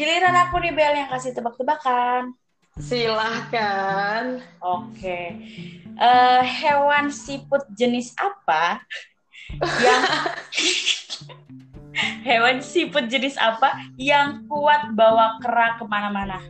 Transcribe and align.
Giliran 0.00 0.32
aku 0.32 0.64
nih 0.64 0.72
Bel 0.72 0.96
yang 0.96 1.12
kasih 1.12 1.36
tebak-tebakan. 1.36 2.32
Silahkan. 2.80 4.40
Oke. 4.64 5.36
Eh, 5.92 6.42
hewan 6.64 7.12
siput 7.12 7.68
jenis 7.76 8.16
apa 8.16 8.80
yang 9.84 10.02
hewan 12.24 12.64
siput 12.64 13.12
jenis 13.12 13.36
apa 13.36 13.76
yang 14.00 14.48
kuat 14.48 14.88
bawa 14.96 15.36
kera 15.44 15.76
ke 15.76 15.84
mana-mana? 15.84 16.40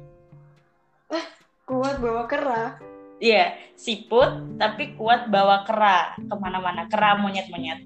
Kuat 1.66 1.98
bawa 1.98 2.30
kera. 2.30 2.78
Iya, 3.18 3.58
siput 3.74 4.62
tapi 4.62 4.94
kuat 4.94 5.26
bawa 5.26 5.66
kera 5.66 6.14
ke 6.14 6.34
mana-mana. 6.38 6.86
Kera 6.86 7.18
monyet-monyet. 7.18 7.82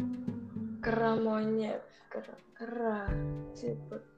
Kera 0.84 1.16
monyet. 1.16 1.80
Kera. 2.12 2.36
Kera. 2.52 3.08
Siput. 3.56 4.13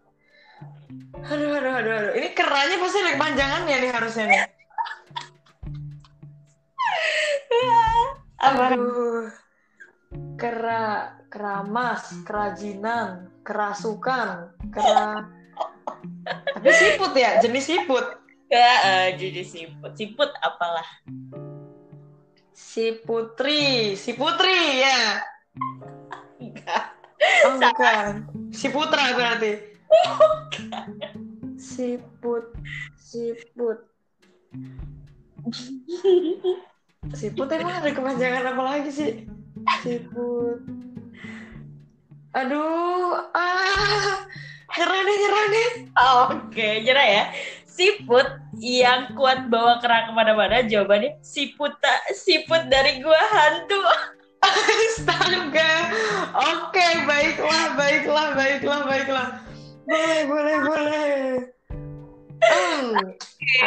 Aduh, 1.26 1.58
aduh, 1.58 1.72
aduh, 1.74 1.94
aduh. 1.96 2.12
Ini 2.14 2.28
keranya 2.36 2.76
pasti 2.78 2.98
ada 3.02 3.12
kepanjangannya 3.18 3.76
nih 3.82 3.90
harusnya 3.90 4.24
nih. 4.30 4.40
Apa? 8.38 8.64
Aduh. 8.72 9.26
Kera, 10.36 11.16
keramas, 11.32 12.22
kerajinan, 12.22 13.32
kerasukan, 13.42 14.54
kera. 14.70 15.26
Tapi 16.26 16.70
siput 16.72 17.12
ya, 17.16 17.40
jenis 17.40 17.64
siput. 17.66 18.06
Ya, 18.46 18.72
eh, 18.84 19.06
jadi 19.18 19.42
siput. 19.42 19.92
Siput 19.98 20.30
apalah? 20.44 20.86
Si 22.56 23.02
Putri, 23.04 23.96
si 23.98 24.14
Putri 24.14 24.84
ya. 24.84 25.20
Enggak. 26.40 26.96
Oh 27.44 27.56
bukan. 27.58 28.28
Si 28.52 28.66
Putra 28.68 29.12
berarti. 29.16 29.75
Siput, 31.56 32.44
siput. 32.96 33.78
Siput 37.14 37.48
emang 37.52 37.78
ada 37.80 37.90
kepanjangan 37.94 38.44
apa 38.50 38.62
lagi 38.62 38.90
sih? 38.90 39.12
Siput. 39.82 40.60
Aduh, 42.36 43.16
ah, 43.32 44.20
nyerah 44.76 45.00
deh, 45.00 45.16
nyerah 45.16 45.44
deh. 45.48 45.70
Oke, 46.28 46.68
nyerah 46.84 47.06
ya. 47.08 47.24
Siput 47.64 48.28
yang 48.56 49.12
kuat 49.16 49.48
bawa 49.52 49.80
kera 49.84 50.08
ke 50.08 50.12
mana-mana 50.16 50.64
jawabannya 50.64 51.20
siput 51.20 51.76
siput 52.12 52.72
dari 52.72 53.04
gua 53.04 53.20
hantu. 53.20 53.80
Astaga. 54.40 55.72
Oke, 56.36 56.88
baiklah, 57.04 57.76
baiklah, 57.76 58.26
baiklah, 58.36 58.80
baiklah. 58.84 59.45
Boleh, 59.86 60.20
boleh, 60.26 60.56
boleh. 60.66 61.06
Hmm, 62.42 62.90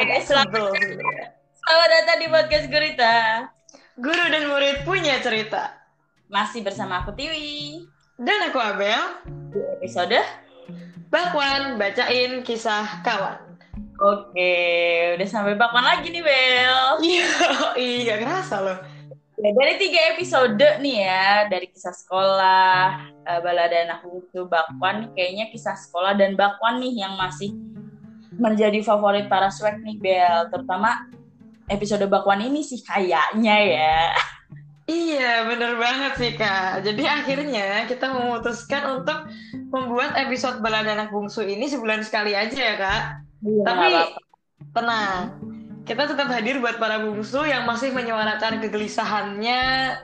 agak 0.03 0.19
Selamat, 0.27 0.51
sebel 0.51 0.67
sebenarnya. 0.75 1.27
selamat 1.63 1.89
datang 1.95 2.17
di 2.19 2.27
podcast 2.27 2.65
Gurita. 2.67 3.15
Guru 3.95 4.25
dan 4.27 4.51
murid 4.51 4.83
punya 4.83 5.23
cerita. 5.23 5.79
Masih 6.27 6.59
bersama 6.59 6.99
aku 7.07 7.15
Tiwi. 7.15 7.87
Dan 8.19 8.51
aku 8.51 8.59
Abel, 8.59 8.99
Di 9.55 9.59
episode 9.79 10.19
Bakwan 11.07 11.79
bacain 11.79 12.43
kisah 12.43 12.99
kawan. 12.99 13.39
Oke, 14.03 14.55
udah 15.15 15.23
sampai 15.23 15.55
bakwan 15.55 15.87
lagi 15.87 16.11
nih 16.11 16.19
Bel. 16.19 16.99
Iya, 16.99 17.27
iya 17.79 18.13
ngerasa 18.19 18.59
loh. 18.59 18.79
Ya, 19.39 19.55
dari 19.55 19.79
tiga 19.79 19.99
episode 20.11 20.67
nih 20.83 21.07
ya, 21.07 21.47
dari 21.47 21.71
kisah 21.71 21.95
sekolah, 21.95 23.07
eh, 23.23 23.39
balada 23.39 23.77
anak 23.87 24.03
lucu, 24.03 24.43
bakwan, 24.51 25.15
kayaknya 25.15 25.47
kisah 25.47 25.79
sekolah 25.79 26.11
dan 26.19 26.35
bakwan 26.35 26.83
nih 26.83 27.07
yang 27.07 27.15
masih 27.15 27.55
menjadi 28.35 28.83
favorit 28.83 29.31
para 29.31 29.47
swag 29.47 29.79
nih 29.79 29.95
Bel, 29.95 30.51
terutama 30.51 31.07
episode 31.71 32.03
bakwan 32.11 32.43
ini 32.43 32.67
sih 32.67 32.83
kayaknya 32.83 33.55
ya. 33.63 33.99
Iya, 34.89 35.47
bener 35.47 35.77
banget 35.79 36.13
sih 36.19 36.31
Kak. 36.35 36.83
Jadi 36.83 37.03
akhirnya 37.07 37.87
kita 37.87 38.11
memutuskan 38.11 38.99
untuk 38.99 39.23
membuat 39.71 40.19
episode 40.19 40.59
balada 40.59 40.97
anak 40.97 41.15
bungsu 41.15 41.45
ini 41.47 41.69
sebulan 41.69 42.03
sekali 42.03 42.35
aja 42.35 42.57
ya 42.57 42.75
Kak. 42.75 43.01
Iya, 43.45 43.63
Tapi 43.63 43.87
apa-apa. 43.87 44.19
tenang, 44.75 45.15
kita 45.89 46.05
tetap 46.05 46.29
hadir 46.29 46.61
buat 46.61 46.77
para 46.77 47.01
bungsu 47.01 47.49
yang 47.49 47.65
masih 47.65 47.89
menyuarakan 47.89 48.61
kegelisahannya 48.61 49.61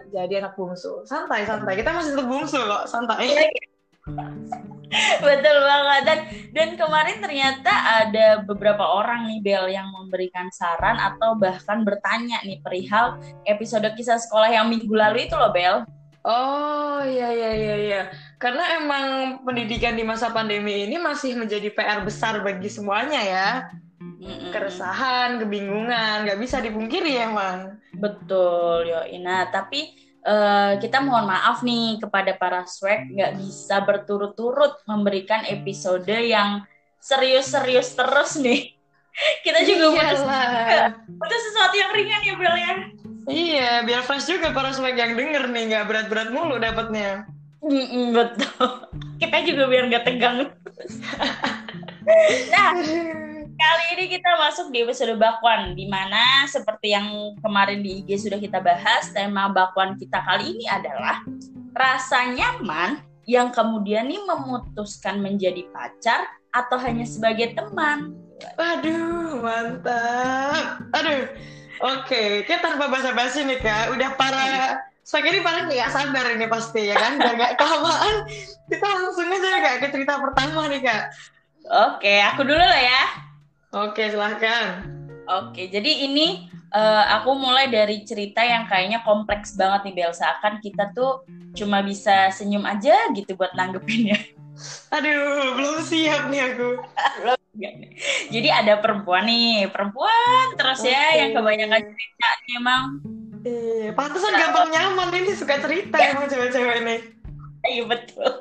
jadi 0.10 0.42
anak 0.42 0.58
bungsu. 0.58 1.06
Santai, 1.06 1.46
santai. 1.46 1.78
Kita 1.78 1.94
masih 1.94 2.18
tetap 2.18 2.26
bungsu 2.26 2.58
kok, 2.58 2.90
santai. 2.90 3.54
Betul 5.22 5.58
banget 5.62 6.02
dan 6.06 6.20
dan 6.54 6.70
kemarin 6.74 7.18
ternyata 7.22 7.74
ada 8.06 8.42
beberapa 8.42 8.82
orang 8.82 9.30
nih 9.30 9.40
Bel 9.46 9.66
yang 9.70 9.90
memberikan 9.94 10.50
saran 10.50 10.98
atau 10.98 11.38
bahkan 11.38 11.86
bertanya 11.86 12.42
nih 12.42 12.62
perihal 12.66 13.22
episode 13.46 13.86
kisah 13.94 14.18
sekolah 14.18 14.50
yang 14.50 14.66
minggu 14.70 14.90
lalu 14.90 15.30
itu 15.30 15.38
loh 15.38 15.54
Bel. 15.54 15.86
Oh 16.26 17.06
iya 17.06 17.30
iya 17.30 17.52
iya 17.54 17.76
iya. 17.78 18.02
Karena 18.42 18.82
emang 18.82 19.06
pendidikan 19.46 19.94
di 19.94 20.02
masa 20.02 20.34
pandemi 20.34 20.90
ini 20.90 20.98
masih 20.98 21.38
menjadi 21.38 21.70
PR 21.70 22.02
besar 22.02 22.42
bagi 22.42 22.70
semuanya 22.74 23.22
ya. 23.22 23.50
Mm-mm. 24.16 24.52
Keresahan, 24.52 25.44
kebingungan, 25.44 26.26
nggak 26.26 26.40
bisa 26.40 26.64
dipungkiri 26.64 27.20
emang. 27.20 27.78
Betul 27.92 28.88
yo 28.88 29.02
Ina. 29.12 29.52
Tapi 29.52 29.92
eh, 30.24 30.74
kita 30.80 31.04
mohon 31.04 31.28
maaf 31.30 31.62
nih 31.62 32.00
kepada 32.00 32.32
para 32.36 32.64
swag 32.66 33.12
nggak 33.12 33.38
bisa 33.40 33.84
berturut-turut 33.84 34.82
memberikan 34.88 35.44
episode 35.46 36.08
yang 36.08 36.64
serius-serius 37.00 37.94
terus 37.94 38.40
nih. 38.40 38.74
Kita 39.46 39.64
juga 39.64 39.96
butuh, 39.96 40.26
Iyalah. 40.28 40.90
butuh 41.22 41.40
sesuatu 41.40 41.76
yang 41.78 41.92
ringan 41.94 42.22
ya 42.24 42.34
Bel 42.36 42.56
ya. 42.58 42.74
Iya, 43.26 43.72
biar 43.82 44.06
fresh 44.06 44.30
juga 44.30 44.54
para 44.54 44.70
swag 44.70 44.94
yang 44.94 45.18
denger 45.18 45.50
nih, 45.50 45.64
nggak 45.74 45.86
berat-berat 45.90 46.30
mulu 46.30 46.62
dapatnya. 46.62 47.26
Mm-mm, 47.66 48.14
betul. 48.14 48.86
Kita 49.22 49.38
juga 49.42 49.66
biar 49.66 49.90
nggak 49.90 50.06
tegang. 50.06 50.38
nah, 52.54 52.72
kali 53.56 53.86
ini 53.98 54.06
kita 54.20 54.30
masuk 54.38 54.70
di 54.70 54.84
episode 54.84 55.16
bakwan, 55.16 55.74
di 55.74 55.88
mana 55.88 56.44
seperti 56.46 56.92
yang 56.92 57.36
kemarin 57.40 57.80
di 57.82 58.04
IG 58.04 58.28
sudah 58.28 58.40
kita 58.40 58.60
bahas, 58.60 59.10
tema 59.16 59.48
bakwan 59.50 59.96
kita 59.96 60.20
kali 60.22 60.56
ini 60.56 60.66
adalah 60.68 61.24
rasa 61.76 62.32
nyaman 62.32 63.04
yang 63.26 63.50
kemudian 63.50 64.06
nih 64.06 64.22
memutuskan 64.22 65.20
menjadi 65.24 65.66
pacar 65.74 66.28
atau 66.54 66.78
hanya 66.78 67.04
sebagai 67.08 67.58
teman. 67.58 68.14
Aduh, 68.60 69.42
mantap. 69.42 70.84
Aduh, 70.94 71.32
oke. 71.82 72.46
Kita 72.46 72.62
tanpa 72.62 72.92
basa-basi 72.92 73.48
nih, 73.48 73.60
Kak. 73.60 73.96
Udah 73.96 74.10
para... 74.16 74.44
Swag 75.06 75.22
ini 75.30 75.46
pada 75.46 75.70
nggak 75.70 75.94
sabar 75.94 76.34
ini 76.34 76.50
pasti, 76.50 76.90
ya 76.90 76.98
kan? 76.98 77.22
Udah 77.22 77.34
nggak 77.38 77.54
kelamaan. 77.62 78.16
Kita 78.66 78.88
langsung 78.90 79.30
aja, 79.30 79.62
Kak, 79.62 79.76
ke 79.86 79.88
cerita 79.94 80.18
pertama 80.18 80.66
nih, 80.66 80.82
Kak. 80.82 81.04
Oke, 81.66 82.22
aku 82.26 82.42
dulu 82.42 82.62
lah 82.62 82.82
ya. 82.82 83.25
Oke, 83.76 84.08
silahkan. 84.08 84.88
Oke, 85.28 85.68
jadi 85.68 86.08
ini 86.08 86.48
eh, 86.72 87.04
aku 87.12 87.36
mulai 87.36 87.68
dari 87.68 88.08
cerita 88.08 88.40
yang 88.40 88.72
kayaknya 88.72 89.04
kompleks 89.04 89.60
banget 89.60 89.92
nih 89.92 89.94
Bel. 90.00 90.14
Seakan 90.16 90.64
kita 90.64 90.96
tuh 90.96 91.28
cuma 91.52 91.84
bisa 91.84 92.32
senyum 92.32 92.64
aja 92.64 93.12
gitu 93.12 93.36
buat 93.36 93.52
nanggepinnya. 93.52 94.16
Aduh, 94.96 95.60
belum 95.60 95.84
siap 95.84 96.32
nih 96.32 96.56
aku. 96.56 96.80
Jadi 98.32 98.48
ada 98.48 98.80
perempuan 98.80 99.28
nih, 99.28 99.68
perempuan 99.68 100.56
terus 100.56 100.80
ya 100.88 100.96
Oke. 101.12 101.20
yang 101.20 101.30
kebanyakan 101.36 101.82
cerita 101.84 102.28
nih 102.32 102.54
emang. 102.56 102.84
Iya, 103.46 103.90
pantesan 103.92 104.34
gampang 104.40 104.72
nyaman 104.72 105.10
ini 105.20 105.32
suka 105.36 105.60
cerita 105.60 106.00
emang 106.00 106.32
cewek-cewek 106.32 106.76
ini. 106.80 106.96
Iya 107.68 107.84
betul. 107.92 108.32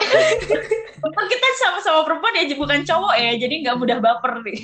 Untung 1.14 1.30
kita 1.30 1.46
sama-sama 1.62 2.02
perempuan 2.02 2.34
ya, 2.34 2.50
bukan 2.58 2.82
cowok 2.82 3.14
ya, 3.14 3.30
jadi 3.38 3.54
nggak 3.62 3.78
mudah 3.78 3.98
baper 4.02 4.42
nih. 4.42 4.60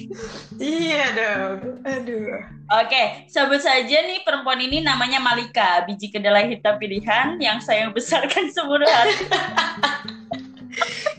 Iya 0.58 1.04
dong. 1.14 1.78
Aduh. 1.86 2.42
Oke, 2.82 3.30
sebut 3.30 3.62
saja 3.62 4.02
nih 4.02 4.26
perempuan 4.26 4.58
ini 4.58 4.82
namanya 4.82 5.22
Malika, 5.22 5.86
biji 5.86 6.10
kedelai 6.10 6.50
hitam 6.50 6.74
pilihan 6.82 7.38
yang 7.38 7.62
saya 7.62 7.86
besarkan 7.94 8.50
sepenuh 8.54 8.82
hati. 8.90 9.30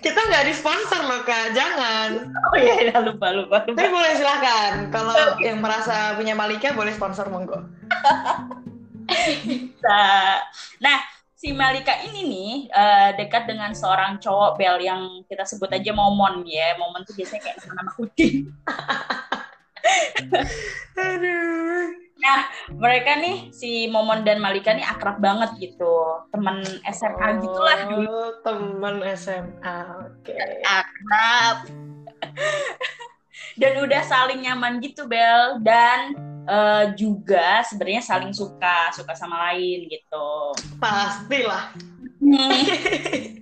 Kita 0.04 0.20
nggak 0.20 0.52
disponsor 0.52 1.00
loh 1.08 1.24
kak, 1.24 1.56
jangan. 1.56 2.28
Oh 2.52 2.58
iya, 2.60 2.92
iya, 2.92 2.96
lupa, 3.00 3.32
lupa, 3.32 3.64
lupa. 3.64 3.80
Tapi 3.80 3.88
boleh 3.88 4.12
silahkan. 4.20 4.92
Kalau 4.92 5.16
yang 5.40 5.64
merasa 5.64 6.20
punya 6.20 6.36
Malika 6.36 6.76
boleh 6.76 6.92
sponsor 6.92 7.32
monggo. 7.32 7.64
bisa. 9.48 10.04
Nah, 10.80 10.98
si 11.42 11.50
Malika 11.58 11.98
ini 12.06 12.22
nih 12.30 12.52
eh, 12.70 13.10
dekat 13.18 13.50
dengan 13.50 13.74
seorang 13.74 14.22
cowok 14.22 14.62
Bel 14.62 14.78
yang 14.78 15.26
kita 15.26 15.42
sebut 15.42 15.74
aja 15.74 15.90
Momon 15.90 16.46
ya. 16.46 16.78
Momon 16.78 17.02
tuh 17.02 17.18
biasanya 17.18 17.42
kayak 17.42 17.58
nama-nama 17.66 17.92
kucing. 17.98 18.46
Aduh. 21.02 21.98
Nah, 22.22 22.40
mereka 22.78 23.18
nih 23.18 23.50
si 23.50 23.90
Momon 23.90 24.22
dan 24.22 24.38
Malika 24.38 24.78
nih 24.78 24.86
akrab 24.86 25.18
banget 25.18 25.58
gitu. 25.58 26.22
Temen 26.30 26.62
SMA 26.94 27.28
gitulah 27.42 27.90
dulu. 27.90 28.06
Oh, 28.06 28.32
teman 28.46 29.02
SMA. 29.18 29.78
Oke. 30.14 30.38
Akrab. 30.62 31.58
dan 33.62 33.82
udah 33.82 34.02
saling 34.06 34.46
nyaman 34.46 34.78
gitu 34.78 35.10
Bel 35.10 35.58
dan 35.66 36.14
uh, 36.48 36.86
juga 36.98 37.62
sebenarnya 37.68 38.04
saling 38.06 38.34
suka 38.34 38.94
suka 38.96 39.14
sama 39.18 39.52
lain 39.52 39.90
gitu. 39.90 40.30
Pastilah. 40.80 41.74
Hmm. 42.22 42.66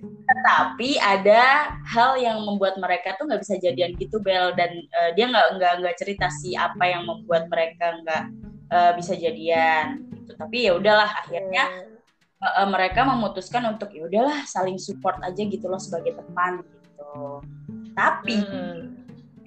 tapi 0.30 0.94
ada 0.94 1.74
hal 1.90 2.14
yang 2.14 2.46
membuat 2.46 2.78
mereka 2.78 3.18
tuh 3.18 3.26
nggak 3.26 3.42
bisa 3.42 3.58
jadian 3.58 3.98
gitu 3.98 4.22
Bel. 4.22 4.54
Dan 4.54 4.86
uh, 4.94 5.10
dia 5.14 5.30
nggak 5.30 5.46
nggak 5.58 5.72
nggak 5.84 5.96
cerita 5.98 6.26
sih 6.30 6.54
apa 6.54 6.84
yang 6.86 7.06
membuat 7.06 7.50
mereka 7.50 7.98
nggak 8.02 8.24
uh, 8.70 8.92
bisa 8.94 9.14
jadian 9.18 10.06
gitu. 10.14 10.32
Tapi 10.38 10.70
ya 10.70 10.78
udahlah 10.78 11.10
akhirnya 11.26 11.86
uh, 12.42 12.68
mereka 12.68 13.04
memutuskan 13.04 13.66
untuk 13.68 13.90
ya 13.92 14.06
udahlah 14.06 14.46
saling 14.46 14.78
support 14.78 15.18
aja 15.24 15.42
gitu 15.42 15.66
loh 15.66 15.80
sebagai 15.80 16.16
teman 16.18 16.62
gitu. 16.62 17.42
Tapi 17.94 18.34
hmm 18.38 18.99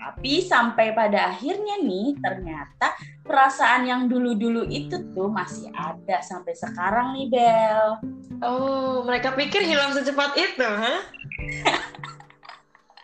tapi 0.03 0.43
sampai 0.43 0.91
pada 0.91 1.31
akhirnya 1.31 1.79
nih 1.79 2.19
ternyata 2.19 2.91
perasaan 3.23 3.87
yang 3.87 4.11
dulu-dulu 4.11 4.67
itu 4.67 4.99
tuh 5.15 5.31
masih 5.31 5.71
ada 5.71 6.19
sampai 6.19 6.51
sekarang 6.59 7.15
nih 7.15 7.31
Bel. 7.31 8.03
Oh, 8.43 9.07
mereka 9.07 9.31
pikir 9.31 9.63
hilang 9.63 9.95
secepat 9.95 10.35
itu, 10.35 10.67
ha? 10.67 11.07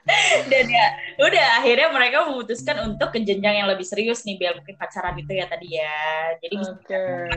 Dan 0.52 0.66
ya, 0.68 0.88
udah 1.24 1.64
akhirnya 1.64 1.88
mereka 1.96 2.28
memutuskan 2.28 2.84
untuk 2.84 3.16
ke 3.16 3.24
jenjang 3.24 3.64
yang 3.64 3.72
lebih 3.72 3.88
serius 3.88 4.28
nih 4.28 4.36
Bel, 4.36 4.60
mungkin 4.60 4.76
pacaran 4.76 5.16
itu 5.16 5.32
ya 5.40 5.48
tadi 5.48 5.80
ya. 5.80 6.04
Jadi 6.44 6.56
okay. 6.68 7.32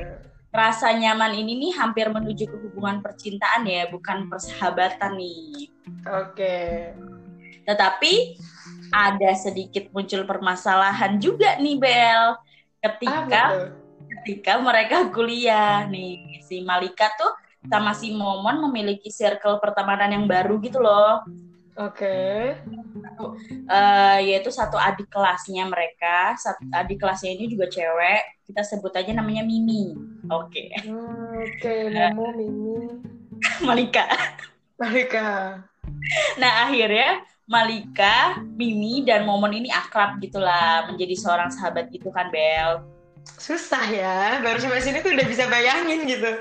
rasa 0.50 0.90
nyaman 0.90 1.38
ini 1.38 1.54
nih 1.54 1.72
hampir 1.78 2.10
menuju 2.10 2.50
ke 2.50 2.56
hubungan 2.66 2.98
percintaan 2.98 3.62
ya, 3.62 3.86
bukan 3.94 4.26
persahabatan 4.26 5.22
nih. 5.22 5.70
Oke. 6.10 6.34
Okay. 6.34 6.70
Tetapi 7.62 8.42
ada 8.92 9.30
sedikit 9.32 9.88
muncul 9.90 10.22
permasalahan 10.28 11.16
juga 11.16 11.56
nih 11.56 11.80
Bel 11.80 12.36
ketika 12.82 13.42
ah, 13.48 13.70
ketika 14.20 14.60
mereka 14.60 15.08
kuliah 15.08 15.88
nih 15.88 16.42
si 16.44 16.60
Malika 16.60 17.08
tuh 17.16 17.32
sama 17.66 17.94
si 17.94 18.12
Momon 18.12 18.58
memiliki 18.68 19.08
circle 19.08 19.62
pertemanan 19.62 20.10
yang 20.12 20.26
baru 20.26 20.58
gitu 20.60 20.82
loh. 20.82 21.22
Oke. 21.78 22.04
Okay. 22.04 22.60
Uh, 23.64 24.18
yaitu 24.20 24.52
satu 24.52 24.76
adik 24.76 25.08
kelasnya 25.08 25.64
mereka, 25.64 26.36
satu 26.36 26.68
adik 26.68 27.00
kelasnya 27.00 27.32
ini 27.32 27.48
juga 27.48 27.70
cewek. 27.70 28.44
Kita 28.44 28.60
sebut 28.66 28.92
aja 28.92 29.08
namanya 29.14 29.40
Mimi. 29.46 29.96
Oke. 30.28 30.68
Okay. 30.68 30.68
Hmm, 30.84 31.40
Oke, 31.40 31.88
okay. 31.88 32.12
Momo, 32.12 32.28
Mimi. 32.36 32.76
Malika. 33.66 34.04
Malika. 34.76 35.62
Nah 36.36 36.52
akhirnya 36.68 37.24
Malika, 37.50 38.38
Mimi, 38.54 39.02
dan 39.02 39.26
Momon 39.26 39.50
ini 39.50 39.68
akrab 39.68 40.22
gitulah 40.22 40.86
menjadi 40.86 41.14
seorang 41.18 41.50
sahabat 41.50 41.90
gitu 41.90 42.14
kan 42.14 42.30
Bel. 42.30 42.86
Susah 43.38 43.82
ya, 43.90 44.38
baru 44.42 44.58
sampai 44.62 44.82
sini 44.82 45.02
tuh 45.02 45.14
udah 45.14 45.26
bisa 45.26 45.50
bayangin 45.50 46.06
gitu. 46.06 46.32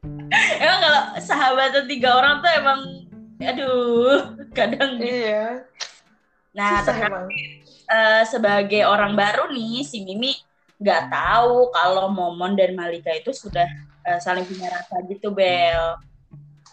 emang 0.64 0.80
kalau 0.80 1.02
sahabatan 1.20 1.84
tiga 1.84 2.16
orang 2.16 2.40
tuh 2.40 2.50
emang, 2.56 2.80
aduh, 3.44 4.20
kadang. 4.58 4.96
Iya. 4.96 5.64
Nah, 6.56 6.82
tapi 6.82 7.06
uh, 7.86 8.22
sebagai 8.26 8.82
orang 8.88 9.14
baru 9.14 9.52
nih, 9.52 9.84
si 9.84 10.02
Mimi 10.02 10.34
nggak 10.80 11.12
tahu 11.12 11.68
kalau 11.76 12.08
Momon 12.08 12.56
dan 12.56 12.72
Malika 12.72 13.12
itu 13.12 13.36
sudah 13.36 13.68
uh, 14.08 14.18
saling 14.18 14.48
punya 14.48 14.72
rasa 14.72 15.04
gitu, 15.04 15.28
Bel. 15.30 16.00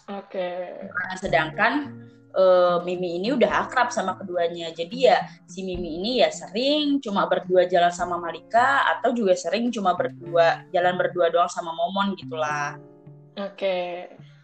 Oke. 0.08 0.40
Okay. 0.40 0.88
Nah, 0.88 1.14
sedangkan 1.20 1.72
uh, 2.38 2.78
Mimi 2.86 3.18
ini 3.18 3.34
udah 3.34 3.66
akrab 3.66 3.90
sama 3.90 4.14
keduanya. 4.14 4.70
Jadi 4.70 5.10
ya 5.10 5.26
si 5.50 5.66
Mimi 5.66 5.98
ini 5.98 6.22
ya 6.22 6.30
sering 6.30 7.02
cuma 7.02 7.26
berdua 7.26 7.66
jalan 7.66 7.90
sama 7.90 8.16
Malika 8.16 8.86
atau 8.96 9.10
juga 9.10 9.34
sering 9.34 9.74
cuma 9.74 9.98
berdua 9.98 10.62
jalan 10.70 10.94
berdua 10.94 11.34
doang 11.34 11.50
sama 11.50 11.74
Momon 11.74 12.14
gitulah. 12.14 12.78
Oke. 13.34 13.58
Okay. 13.58 13.88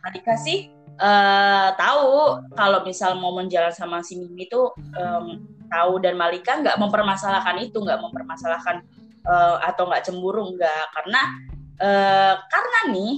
Malika 0.04 0.36
sih 0.36 0.68
uh, 1.00 1.72
tahu 1.78 2.44
kalau 2.52 2.84
misal 2.84 3.16
Momon 3.16 3.46
jalan 3.48 3.72
sama 3.72 4.02
si 4.02 4.18
Mimi 4.18 4.50
itu 4.50 4.68
um, 4.98 5.40
tahu 5.70 6.02
dan 6.02 6.18
Malika 6.18 6.60
nggak 6.60 6.76
mempermasalahkan 6.76 7.56
itu, 7.62 7.80
nggak 7.80 8.02
mempermasalahkan 8.02 8.84
uh, 9.24 9.56
atau 9.64 9.88
nggak 9.88 10.04
cemburu 10.04 10.52
nggak 10.54 10.84
karena 10.92 11.22
uh, 11.80 12.34
karena 12.52 12.80
nih 12.92 13.12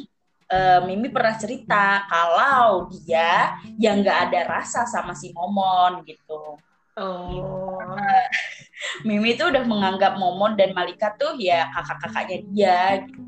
uh, 0.50 0.80
Mimi 0.86 1.08
pernah 1.10 1.34
cerita 1.38 2.06
kalau 2.06 2.90
dia 2.90 3.58
yang 3.78 4.02
nggak 4.02 4.30
ada 4.30 4.40
rasa 4.58 4.86
sama 4.86 5.14
si 5.14 5.34
Momon 5.34 6.02
gitu. 6.06 6.58
Oh. 6.96 7.76
Mimi 9.08 9.36
tuh 9.36 9.52
udah 9.52 9.64
menganggap 9.64 10.16
Momon 10.16 10.56
dan 10.56 10.72
Malika 10.72 11.12
tuh 11.16 11.36
ya 11.36 11.68
kakak-kakaknya 11.72 12.38
dia 12.52 12.80
gitu. 13.04 13.26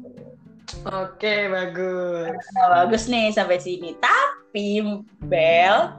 Oke, 0.85 1.49
bagus. 1.49 2.37
Nah, 2.53 2.85
bagus 2.85 3.09
nih 3.09 3.33
sampai 3.33 3.57
sini. 3.57 3.97
Tapi 3.97 4.85
Bel, 5.25 5.97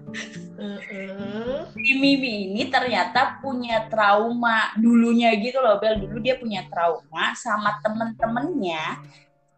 mm-hmm. 0.55 1.73
Mimi 1.73 2.49
ini 2.53 2.69
ternyata 2.69 3.41
punya 3.41 3.89
trauma 3.89 4.69
dulunya 4.77 5.33
gitu 5.41 5.57
loh, 5.57 5.81
Bel. 5.81 5.97
Dulu 5.97 6.21
dia 6.21 6.37
punya 6.37 6.69
trauma 6.69 7.33
sama 7.33 7.81
temen-temennya. 7.81 9.01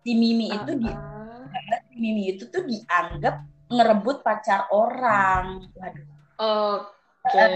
Si 0.02 0.16
Mimi 0.16 0.50
itu 0.50 0.80
di 0.80 0.90
karena 1.52 1.76
si 1.86 1.94
Mimi 2.00 2.24
itu 2.32 2.48
tuh 2.48 2.64
dianggap 2.64 3.36
ngerebut 3.72 4.24
pacar 4.24 4.68
orang. 4.72 5.68
Waduh. 5.76 6.08
Oke. 6.42 6.88
Okay. 7.32 7.54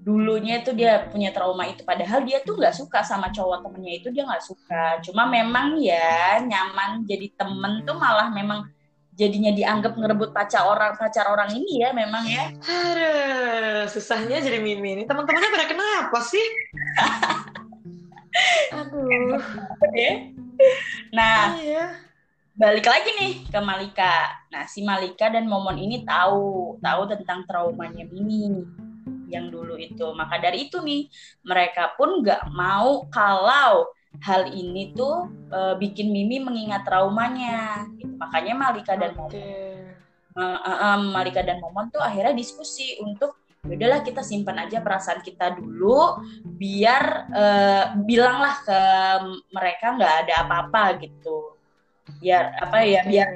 Dulunya 0.00 0.64
itu 0.64 0.72
dia 0.72 1.12
punya 1.12 1.28
trauma 1.28 1.68
itu, 1.68 1.84
padahal 1.84 2.24
dia 2.24 2.40
tuh 2.40 2.56
nggak 2.56 2.72
suka 2.72 3.04
sama 3.04 3.28
cowok 3.28 3.68
temennya 3.68 4.00
itu 4.00 4.08
dia 4.08 4.24
nggak 4.24 4.40
suka. 4.40 4.96
Cuma 5.04 5.28
memang 5.28 5.76
ya 5.76 6.40
nyaman 6.40 7.04
jadi 7.04 7.28
temen 7.36 7.84
tuh 7.84 8.00
malah 8.00 8.32
memang 8.32 8.64
jadinya 9.12 9.52
dianggap 9.52 10.00
ngerebut 10.00 10.32
pacar 10.32 10.64
orang 10.64 10.96
pacar 10.96 11.28
orang 11.28 11.52
ini 11.52 11.84
ya 11.84 11.92
memang 11.92 12.24
ya. 12.24 12.48
Aduh, 12.64 13.92
susahnya 13.92 14.40
jadi 14.40 14.56
Mimi 14.64 14.96
ini. 14.96 15.02
Teman-temannya 15.04 15.50
pada 15.52 15.66
kenapa 15.68 16.18
sih? 16.24 16.46
Aduh. 18.80 19.36
Nah, 21.12 21.60
iya 21.60 22.09
balik 22.60 22.84
lagi 22.84 23.10
nih 23.16 23.32
ke 23.48 23.56
Malika. 23.64 24.36
Nah, 24.52 24.68
si 24.68 24.84
Malika 24.84 25.32
dan 25.32 25.48
Momon 25.48 25.80
ini 25.80 26.04
tahu, 26.04 26.76
tahu 26.84 27.02
tentang 27.08 27.48
traumanya 27.48 28.04
Mimi 28.04 28.68
yang 29.32 29.48
dulu 29.48 29.80
itu. 29.80 30.04
Maka 30.12 30.36
dari 30.36 30.68
itu 30.68 30.76
nih, 30.84 31.08
mereka 31.40 31.96
pun 31.96 32.20
nggak 32.20 32.52
mau 32.52 33.08
kalau 33.08 33.88
hal 34.20 34.52
ini 34.52 34.92
tuh 34.92 35.24
uh, 35.48 35.72
bikin 35.80 36.12
Mimi 36.12 36.36
mengingat 36.36 36.84
traumanya. 36.84 37.88
Gitu. 37.96 38.12
Makanya 38.20 38.52
Malika 38.52 38.92
dan 38.92 39.16
Momon, 39.16 39.40
uh, 40.36 40.60
uh, 40.60 41.00
Malika 41.16 41.40
dan 41.40 41.64
Momon 41.64 41.88
tuh 41.88 42.04
akhirnya 42.04 42.36
diskusi 42.36 43.00
untuk 43.00 43.40
ya 43.64 43.76
udahlah 43.76 44.00
kita 44.04 44.20
simpan 44.20 44.68
aja 44.68 44.84
perasaan 44.84 45.20
kita 45.24 45.52
dulu 45.56 46.16
biar 46.44 47.04
uh, 47.28 47.84
bilanglah 48.08 48.56
ke 48.64 48.80
mereka 49.52 50.00
nggak 50.00 50.14
ada 50.24 50.34
apa-apa 50.48 50.96
gitu 51.04 51.59
biar 52.18 52.58
apa 52.58 52.78
ya 52.82 53.00
biar 53.06 53.28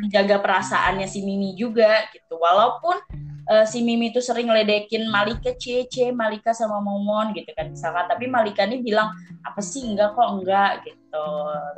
menjaga 0.00 0.36
perasaannya 0.40 1.08
si 1.08 1.24
Mimi 1.24 1.56
juga 1.56 2.04
gitu. 2.12 2.36
Walaupun 2.36 3.00
uh, 3.48 3.64
si 3.64 3.80
Mimi 3.80 4.12
itu 4.12 4.20
sering 4.20 4.48
ledekin 4.52 5.08
Malika 5.08 5.56
Cece 5.56 6.12
Malika 6.12 6.52
sama 6.52 6.78
Momon 6.84 7.32
gitu 7.32 7.48
kan 7.56 7.72
misalkan. 7.72 8.06
Tapi 8.06 8.28
Malika 8.28 8.68
ini 8.68 8.84
bilang 8.84 9.10
apa 9.40 9.60
sih 9.64 9.88
enggak 9.88 10.12
kok 10.12 10.28
enggak 10.36 10.72
gitu. 10.84 11.26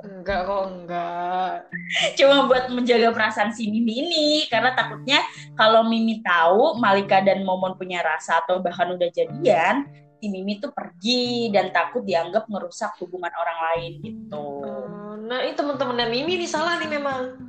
Enggak 0.03 0.41
kok 0.51 0.65
enggak. 0.67 1.53
Cuma 2.19 2.51
buat 2.51 2.65
menjaga 2.75 3.15
perasaan 3.15 3.55
si 3.55 3.71
Mimi 3.71 4.03
ini 4.03 4.27
karena 4.51 4.75
takutnya 4.75 5.23
kalau 5.55 5.87
Mimi 5.87 6.21
tahu 6.21 6.83
Malika 6.83 7.23
dan 7.23 7.47
Momon 7.47 7.79
punya 7.79 8.03
rasa 8.03 8.43
atau 8.43 8.59
bahkan 8.59 8.91
udah 8.93 9.09
jadian 9.15 9.87
si 10.23 10.31
Mimi 10.31 10.63
tuh 10.63 10.71
pergi 10.71 11.51
dan 11.51 11.75
takut 11.75 12.07
dianggap 12.07 12.47
merusak 12.47 12.95
hubungan 13.03 13.35
orang 13.35 13.59
lain 13.59 13.93
gitu. 14.07 14.47
Hmm 14.63 15.03
Nah, 15.33 15.39
ini 15.49 15.55
teman-temannya 15.57 16.07
Mimi 16.13 16.35
nih 16.45 16.51
salah 16.51 16.77
nih 16.77 16.93
memang. 16.93 17.41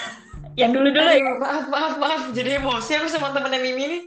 yang 0.60 0.70
dulu-dulu 0.70 1.10
ya. 1.10 1.42
Maaf, 1.42 1.66
maaf, 1.66 1.94
maaf. 1.96 2.22
Jadi 2.36 2.60
emosi 2.60 3.02
aku 3.02 3.08
sama 3.08 3.32
temannya 3.32 3.58
Mimi 3.58 3.84
nih. 3.88 4.02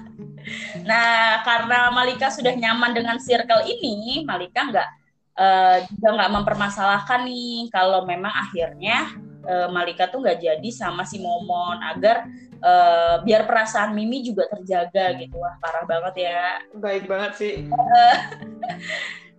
nah, 0.88 1.40
karena 1.42 1.90
Malika 1.90 2.28
sudah 2.28 2.52
nyaman 2.52 2.92
dengan 2.92 3.16
circle 3.16 3.64
ini, 3.64 4.22
Malika 4.22 4.70
nggak 4.70 4.88
uh, 5.34 5.76
juga 5.88 6.08
nggak 6.20 6.32
mempermasalahkan 6.36 7.24
nih 7.24 7.72
kalau 7.72 8.04
memang 8.04 8.30
akhirnya 8.30 9.08
uh, 9.46 9.68
Malika 9.70 10.08
tuh 10.08 10.22
nggak 10.22 10.38
jadi 10.42 10.68
sama 10.70 11.06
si 11.06 11.22
Momon 11.22 11.78
agar 11.82 12.26
uh, 12.62 13.22
biar 13.22 13.46
perasaan 13.46 13.94
Mimi 13.94 14.22
juga 14.22 14.48
terjaga 14.50 15.14
gitu 15.18 15.38
wah 15.38 15.58
parah 15.58 15.84
banget 15.86 16.30
ya 16.30 16.62
baik 16.76 17.04
banget 17.06 17.32
sih 17.38 17.54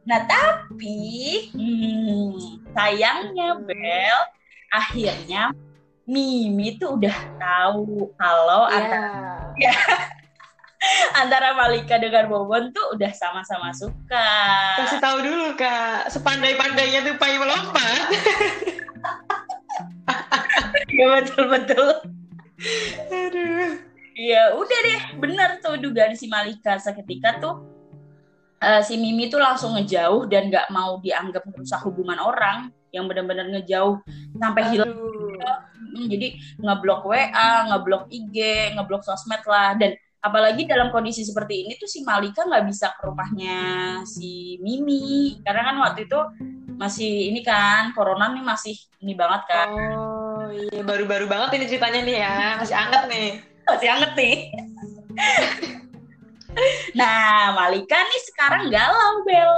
Nah 0.03 0.19
tapi 0.27 1.00
hmm, 1.55 2.36
sayangnya 2.75 3.55
Bel 3.63 4.19
akhirnya 4.67 5.55
Mimi 6.03 6.75
tuh 6.75 7.00
udah 7.00 7.17
tahu 7.39 8.12
kalau 8.19 8.67
yeah. 8.67 8.75
ada 8.75 9.00
ya, 9.55 9.75
antara 11.24 11.55
Malika 11.55 11.95
dengan 11.95 12.27
Bobon 12.27 12.75
tuh 12.75 13.00
udah 13.00 13.07
sama-sama 13.15 13.72
suka. 13.72 14.27
Kasih 14.83 15.00
tahu 15.00 15.24
dulu 15.24 15.55
kak, 15.55 16.12
sepandai-pandainya 16.12 17.07
tuh 17.07 17.15
Pai 17.15 17.39
melompat. 17.39 18.12
ya 20.98 21.05
betul 21.19 21.43
betul. 21.50 21.88
Aduh. 23.10 23.72
Iya 24.13 24.53
udah 24.53 24.79
deh, 24.86 25.01
bener 25.17 25.57
tuh 25.57 25.81
dugaan 25.81 26.13
si 26.13 26.29
Malika 26.29 26.77
seketika 26.77 27.41
tuh 27.41 27.65
uh, 28.63 28.81
si 28.86 28.95
Mimi 28.95 29.27
tuh 29.27 29.41
langsung 29.41 29.75
ngejauh 29.75 30.29
dan 30.31 30.48
gak 30.48 30.72
mau 30.72 31.01
dianggap 31.03 31.43
merusak 31.50 31.81
hubungan 31.83 32.22
orang 32.22 32.72
yang 32.93 33.10
benar-benar 33.10 33.50
ngejauh 33.50 34.00
sampai 34.38 34.63
hilang. 34.69 34.93
Hmm, 35.93 36.10
jadi 36.10 36.38
ngeblok 36.62 37.05
WA, 37.05 37.51
ngeblok 37.69 38.10
IG, 38.10 38.38
ngeblok 38.77 39.01
sosmed 39.01 39.41
lah 39.50 39.74
dan 39.77 39.98
apalagi 40.24 40.63
dalam 40.63 40.93
kondisi 40.93 41.27
seperti 41.27 41.67
ini 41.67 41.75
tuh 41.75 41.89
si 41.89 42.05
Malika 42.05 42.48
nggak 42.48 42.65
bisa 42.69 42.95
ke 42.95 43.01
rumahnya 43.03 43.60
si 44.07 44.55
Mimi 44.63 45.41
karena 45.43 45.74
kan 45.74 45.75
waktu 45.83 46.07
itu 46.07 46.19
masih 46.77 47.32
ini 47.34 47.42
kan 47.46 47.94
corona 47.94 48.32
nih 48.34 48.44
masih 48.44 48.75
ini 49.03 49.13
banget 49.13 49.42
kan. 49.48 49.68
Oh 49.74 50.48
iya 50.51 50.82
baru-baru 50.82 51.25
banget 51.30 51.60
ini 51.60 51.65
ceritanya 51.70 52.01
nih 52.03 52.18
ya. 52.20 52.36
Masih 52.60 52.75
anget 52.75 53.03
nih. 53.10 53.30
Masih 53.68 53.88
anget 53.89 54.12
nih. 54.18 54.36
Nah 56.94 57.58
Malika 57.58 57.98
nih 57.98 58.22
sekarang 58.30 58.70
galau 58.70 59.25
Bel. 59.25 59.56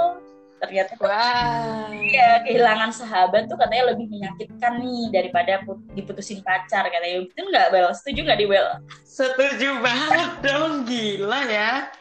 Ternyata 0.56 0.96
Wah. 1.04 1.92
ya 1.92 2.40
kehilangan 2.48 2.88
sahabat 2.88 3.44
tuh 3.44 3.60
katanya 3.60 3.92
lebih 3.92 4.08
menyakitkan 4.08 4.80
nih 4.80 5.12
daripada 5.12 5.60
diputusin 5.92 6.40
pacar 6.40 6.88
katanya. 6.88 7.28
Itu 7.28 7.42
nggak 7.44 7.68
Bel? 7.72 7.92
Setuju 7.92 8.24
nggak 8.24 8.40
di 8.40 8.46
Bel? 8.48 8.66
Setuju 9.04 9.84
banget 9.84 10.32
dong 10.40 10.88
gila 10.88 11.40
ya. 11.44 11.92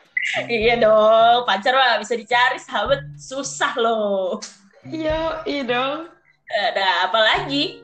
Iya 0.50 0.82
dong 0.82 1.46
pacar 1.46 1.78
mah 1.78 2.02
bisa 2.02 2.18
dicari 2.18 2.58
sahabat 2.58 3.04
susah 3.20 3.78
loh 3.78 4.42
iya 4.89 5.42
iya 5.46 5.63
dong. 5.65 6.10
Ada 6.46 7.10
apalagi 7.10 7.82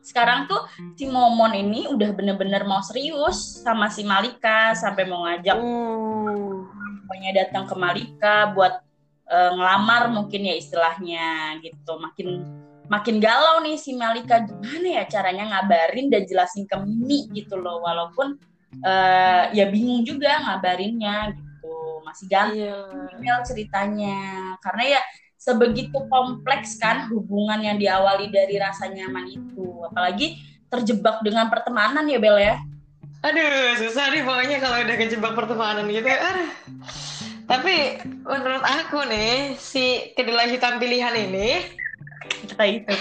sekarang 0.00 0.48
tuh 0.48 0.64
si 0.96 1.04
Momon 1.10 1.52
ini 1.52 1.84
udah 1.90 2.10
bener-bener 2.16 2.64
mau 2.64 2.80
serius 2.80 3.60
sama 3.60 3.92
si 3.92 4.00
Malika 4.06 4.72
sampai 4.72 5.04
mau 5.04 5.28
ngajak 5.28 5.60
uh. 5.60 6.64
pokoknya 7.04 7.44
datang 7.44 7.68
ke 7.68 7.74
Malika 7.76 8.48
buat 8.56 8.80
uh, 9.28 9.50
ngelamar 9.54 10.08
mungkin 10.10 10.46
ya 10.46 10.54
istilahnya 10.56 11.58
gitu. 11.60 11.98
Makin 11.98 12.28
makin 12.86 13.16
galau 13.18 13.62
nih 13.66 13.76
si 13.76 13.94
Malika. 13.98 14.42
Gimana 14.46 15.02
ya 15.02 15.04
caranya 15.10 15.44
ngabarin 15.58 16.08
dan 16.08 16.22
jelasin 16.24 16.64
ke 16.64 16.78
Mimi 16.78 17.26
gitu 17.34 17.58
loh. 17.58 17.82
Walaupun 17.82 18.38
uh, 18.86 19.44
ya 19.50 19.66
bingung 19.68 20.06
juga 20.06 20.38
ngabarinnya 20.46 21.34
gitu. 21.34 21.74
Masih 22.06 22.26
gantung 22.30 23.20
yeah. 23.20 23.42
ceritanya. 23.42 24.18
Karena 24.62 24.98
ya 24.98 25.00
sebegitu 25.40 25.96
kompleks 26.12 26.76
kan 26.76 27.08
hubungan 27.08 27.64
yang 27.64 27.80
diawali 27.80 28.28
dari 28.28 28.60
rasa 28.60 28.92
nyaman 28.92 29.24
itu. 29.32 29.80
Apalagi 29.88 30.36
terjebak 30.68 31.24
dengan 31.24 31.48
pertemanan 31.48 32.04
ya 32.04 32.20
Bel 32.20 32.36
ya? 32.36 32.60
Aduh 33.24 33.76
susah 33.80 34.12
nih 34.12 34.24
pokoknya 34.24 34.60
kalau 34.60 34.76
udah 34.84 34.96
kejebak 35.00 35.32
pertemanan 35.32 35.88
gitu 35.88 36.08
aduh. 36.08 36.50
Tapi 37.48 37.98
menurut 38.22 38.62
aku 38.62 39.00
nih 39.08 39.56
si 39.56 40.12
kedelai 40.14 40.52
hitam 40.52 40.76
pilihan 40.76 41.16
ini 41.16 41.64
kita 42.46 42.64
itu 42.68 42.94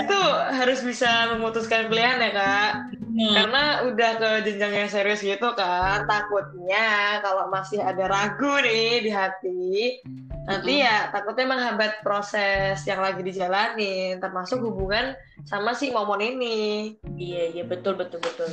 itu 0.00 0.20
harus 0.48 0.80
bisa 0.80 1.36
memutuskan 1.36 1.92
pilihan 1.92 2.24
ya 2.24 2.30
kak 2.32 2.70
hmm. 2.96 3.34
karena 3.36 3.62
udah 3.92 4.10
ke 4.16 4.30
jenjang 4.48 4.72
yang 4.72 4.88
serius 4.88 5.20
gitu 5.20 5.52
kan 5.52 6.08
takutnya 6.08 7.20
kalau 7.20 7.52
masih 7.52 7.84
ada 7.84 8.08
ragu 8.08 8.54
nih 8.64 9.04
di 9.04 9.10
hati 9.12 10.00
nanti 10.48 10.72
hmm. 10.80 10.84
ya 10.88 10.96
takutnya 11.12 11.52
menghambat 11.52 12.00
proses 12.00 12.80
yang 12.88 13.04
lagi 13.04 13.20
dijalani 13.20 14.16
termasuk 14.16 14.64
hubungan 14.64 15.12
sama 15.44 15.76
si 15.76 15.92
momon 15.92 16.24
ini 16.24 16.96
iya 17.20 17.52
iya 17.52 17.64
betul 17.68 18.00
betul 18.00 18.24
betul 18.24 18.48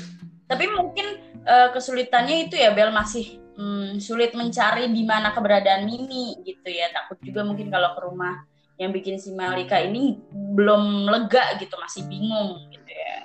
tapi 0.52 0.68
mungkin 0.68 1.16
uh, 1.48 1.72
kesulitannya 1.72 2.52
itu 2.52 2.60
ya 2.60 2.76
Bel 2.76 2.92
masih 2.92 3.40
hmm, 3.56 4.04
sulit 4.04 4.36
mencari 4.36 4.92
di 4.92 5.08
mana 5.08 5.32
keberadaan 5.32 5.88
Mimi 5.88 6.44
gitu 6.44 6.68
ya 6.68 6.92
takut 6.92 7.24
juga 7.24 7.48
mungkin 7.48 7.72
kalau 7.72 7.96
ke 7.96 8.04
rumah 8.04 8.51
yang 8.82 8.90
bikin 8.90 9.22
si 9.22 9.30
Malika 9.38 9.78
ini 9.78 10.18
belum 10.34 11.06
lega 11.06 11.62
gitu 11.62 11.78
masih 11.78 12.10
bingung 12.10 12.58
gitu 12.74 12.90
ya 12.90 13.18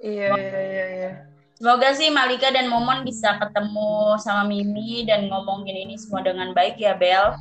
iya 0.00 0.28
iya 0.32 0.60
iya, 0.64 0.86
iya. 0.96 1.12
Semoga 1.62 1.94
sih 1.94 2.10
Malika 2.10 2.50
dan 2.50 2.66
Momon 2.66 3.06
bisa 3.06 3.38
ketemu 3.38 4.18
sama 4.18 4.42
Mimi 4.50 5.06
dan 5.06 5.30
ngomongin 5.30 5.86
ini 5.86 5.94
semua 5.94 6.18
dengan 6.18 6.50
baik 6.50 6.74
ya 6.74 6.98
Bel. 6.98 7.38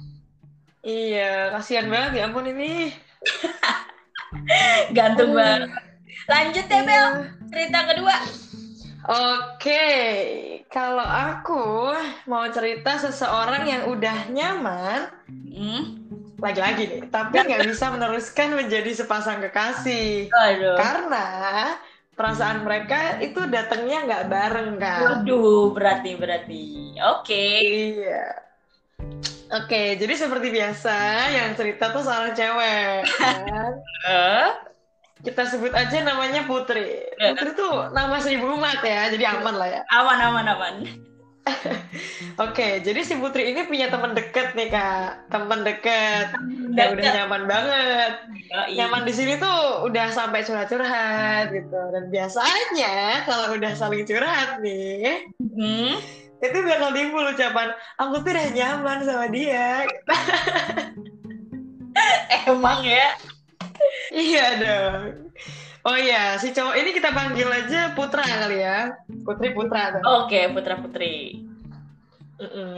Iya, 0.86 1.58
kasihan 1.58 1.90
banget 1.90 2.22
ya 2.22 2.30
ampun 2.30 2.46
ini. 2.46 2.94
Gantung 4.98 5.34
banget. 5.34 5.74
Lanjut 6.30 6.66
ya 6.70 6.82
Bel, 6.86 7.08
iya. 7.18 7.34
cerita 7.50 7.80
kedua. 7.90 8.16
Oke, 9.10 9.86
kalau 10.70 11.02
aku 11.02 11.90
mau 12.30 12.46
cerita 12.54 13.02
seseorang 13.02 13.66
yang 13.66 13.84
udah 13.90 14.30
nyaman, 14.30 15.10
hmm? 15.50 16.01
Lagi-lagi 16.42 16.84
nih, 16.90 17.02
tapi 17.14 17.38
nggak 17.38 17.70
bisa 17.70 17.94
meneruskan 17.94 18.58
menjadi 18.58 18.92
sepasang 18.98 19.40
kekasih, 19.46 20.34
Aduh. 20.34 20.76
karena 20.76 21.28
perasaan 22.18 22.66
mereka 22.66 23.22
itu 23.22 23.40
datangnya 23.48 24.06
nggak 24.10 24.26
bareng 24.28 24.72
kan. 24.82 25.02
Waduh, 25.22 25.72
berarti 25.74 26.12
berarti. 26.18 26.66
Oke. 26.98 27.26
Okay. 27.26 27.62
Iya. 28.02 28.26
Oke, 29.52 29.68
okay, 29.68 29.88
jadi 30.00 30.14
seperti 30.16 30.48
biasa 30.48 30.96
yang 31.36 31.52
cerita 31.60 31.92
tuh 31.92 32.08
soal 32.08 32.32
cewek. 32.32 33.04
Kan? 33.04 33.74
kita 35.28 35.44
sebut 35.44 35.76
aja 35.76 35.98
namanya 36.08 36.48
Putri. 36.48 37.04
Ya. 37.20 37.36
Putri 37.36 37.52
tuh 37.54 37.92
nama 37.92 38.16
seribu 38.24 38.56
umat 38.56 38.80
ya, 38.80 39.12
jadi 39.12 39.38
aman 39.38 39.56
lah 39.60 39.70
ya. 39.70 39.82
Aman, 39.92 40.18
aman, 40.24 40.46
aman. 40.56 40.76
Oke, 41.42 41.98
okay, 42.38 42.72
jadi 42.86 43.02
si 43.02 43.18
Putri 43.18 43.50
ini 43.50 43.66
punya 43.66 43.90
teman 43.90 44.14
deket 44.14 44.54
nih 44.54 44.70
kak, 44.70 45.26
teman 45.34 45.66
deket, 45.66 46.30
yang 46.78 46.94
udah 46.94 47.06
nyaman 47.18 47.44
banget. 47.50 48.14
Oh, 48.54 48.66
iya. 48.70 48.86
Nyaman 48.86 49.04
di 49.10 49.14
sini 49.14 49.34
tuh 49.42 49.90
udah 49.90 50.08
sampai 50.14 50.46
curhat-curhat 50.46 51.50
gitu. 51.50 51.82
Dan 51.92 52.14
biasanya 52.14 53.26
kalau 53.26 53.58
udah 53.58 53.74
saling 53.74 54.06
curhat 54.06 54.62
nih, 54.62 55.28
hmm? 55.42 55.98
itu 56.42 56.58
bakal 56.66 56.90
timbul 56.94 57.26
ucapan, 57.26 57.74
aku 57.98 58.22
tuh 58.22 58.32
udah 58.34 58.48
nyaman 58.54 58.98
sama 59.02 59.26
dia. 59.30 59.86
Emang 62.50 62.82
ya 62.86 63.18
iya 64.12 64.46
dong. 64.60 65.32
Oh 65.82 65.98
iya, 65.98 66.38
si 66.38 66.54
cowok 66.54 66.78
ini 66.78 66.90
kita 66.94 67.10
panggil 67.10 67.50
aja 67.50 67.98
Putra 67.98 68.22
kali 68.22 68.62
ya. 68.62 68.94
Putri 69.26 69.50
Putra. 69.50 69.98
Oke, 69.98 70.38
okay, 70.38 70.44
Putra 70.54 70.78
Putri. 70.78 71.42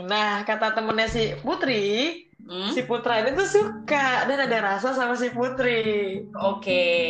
Nah, 0.08 0.44
kata 0.44 0.72
temennya 0.72 1.08
si 1.08 1.36
Putri, 1.44 2.24
hmm? 2.48 2.72
si 2.72 2.80
Putra 2.88 3.20
ini 3.20 3.36
tuh 3.36 3.48
suka 3.48 4.24
dan 4.24 4.48
ada 4.48 4.58
rasa 4.72 4.96
sama 4.96 5.20
si 5.20 5.28
Putri. 5.28 6.24
Oke. 6.32 6.64
Okay. 6.64 7.08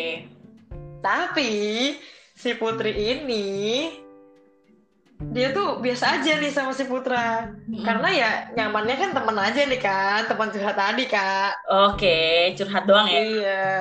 Tapi 0.98 1.52
si 2.34 2.50
Putri 2.58 2.90
ini 2.90 3.46
dia 5.32 5.54
tuh 5.54 5.78
biasa 5.78 6.20
aja 6.20 6.36
nih 6.42 6.50
sama 6.50 6.74
si 6.74 6.84
Putra 6.90 7.48
hmm. 7.48 7.86
karena 7.86 8.08
ya 8.10 8.30
nyamannya 8.58 8.96
kan 8.98 9.10
temen 9.14 9.38
aja 9.38 9.62
nih 9.62 9.80
kan 9.80 10.26
teman 10.26 10.50
curhat 10.50 10.76
tadi 10.76 11.06
kak 11.06 11.54
oke 11.70 12.18
curhat 12.58 12.84
doang 12.84 13.08
ya 13.08 13.20
iya 13.22 13.72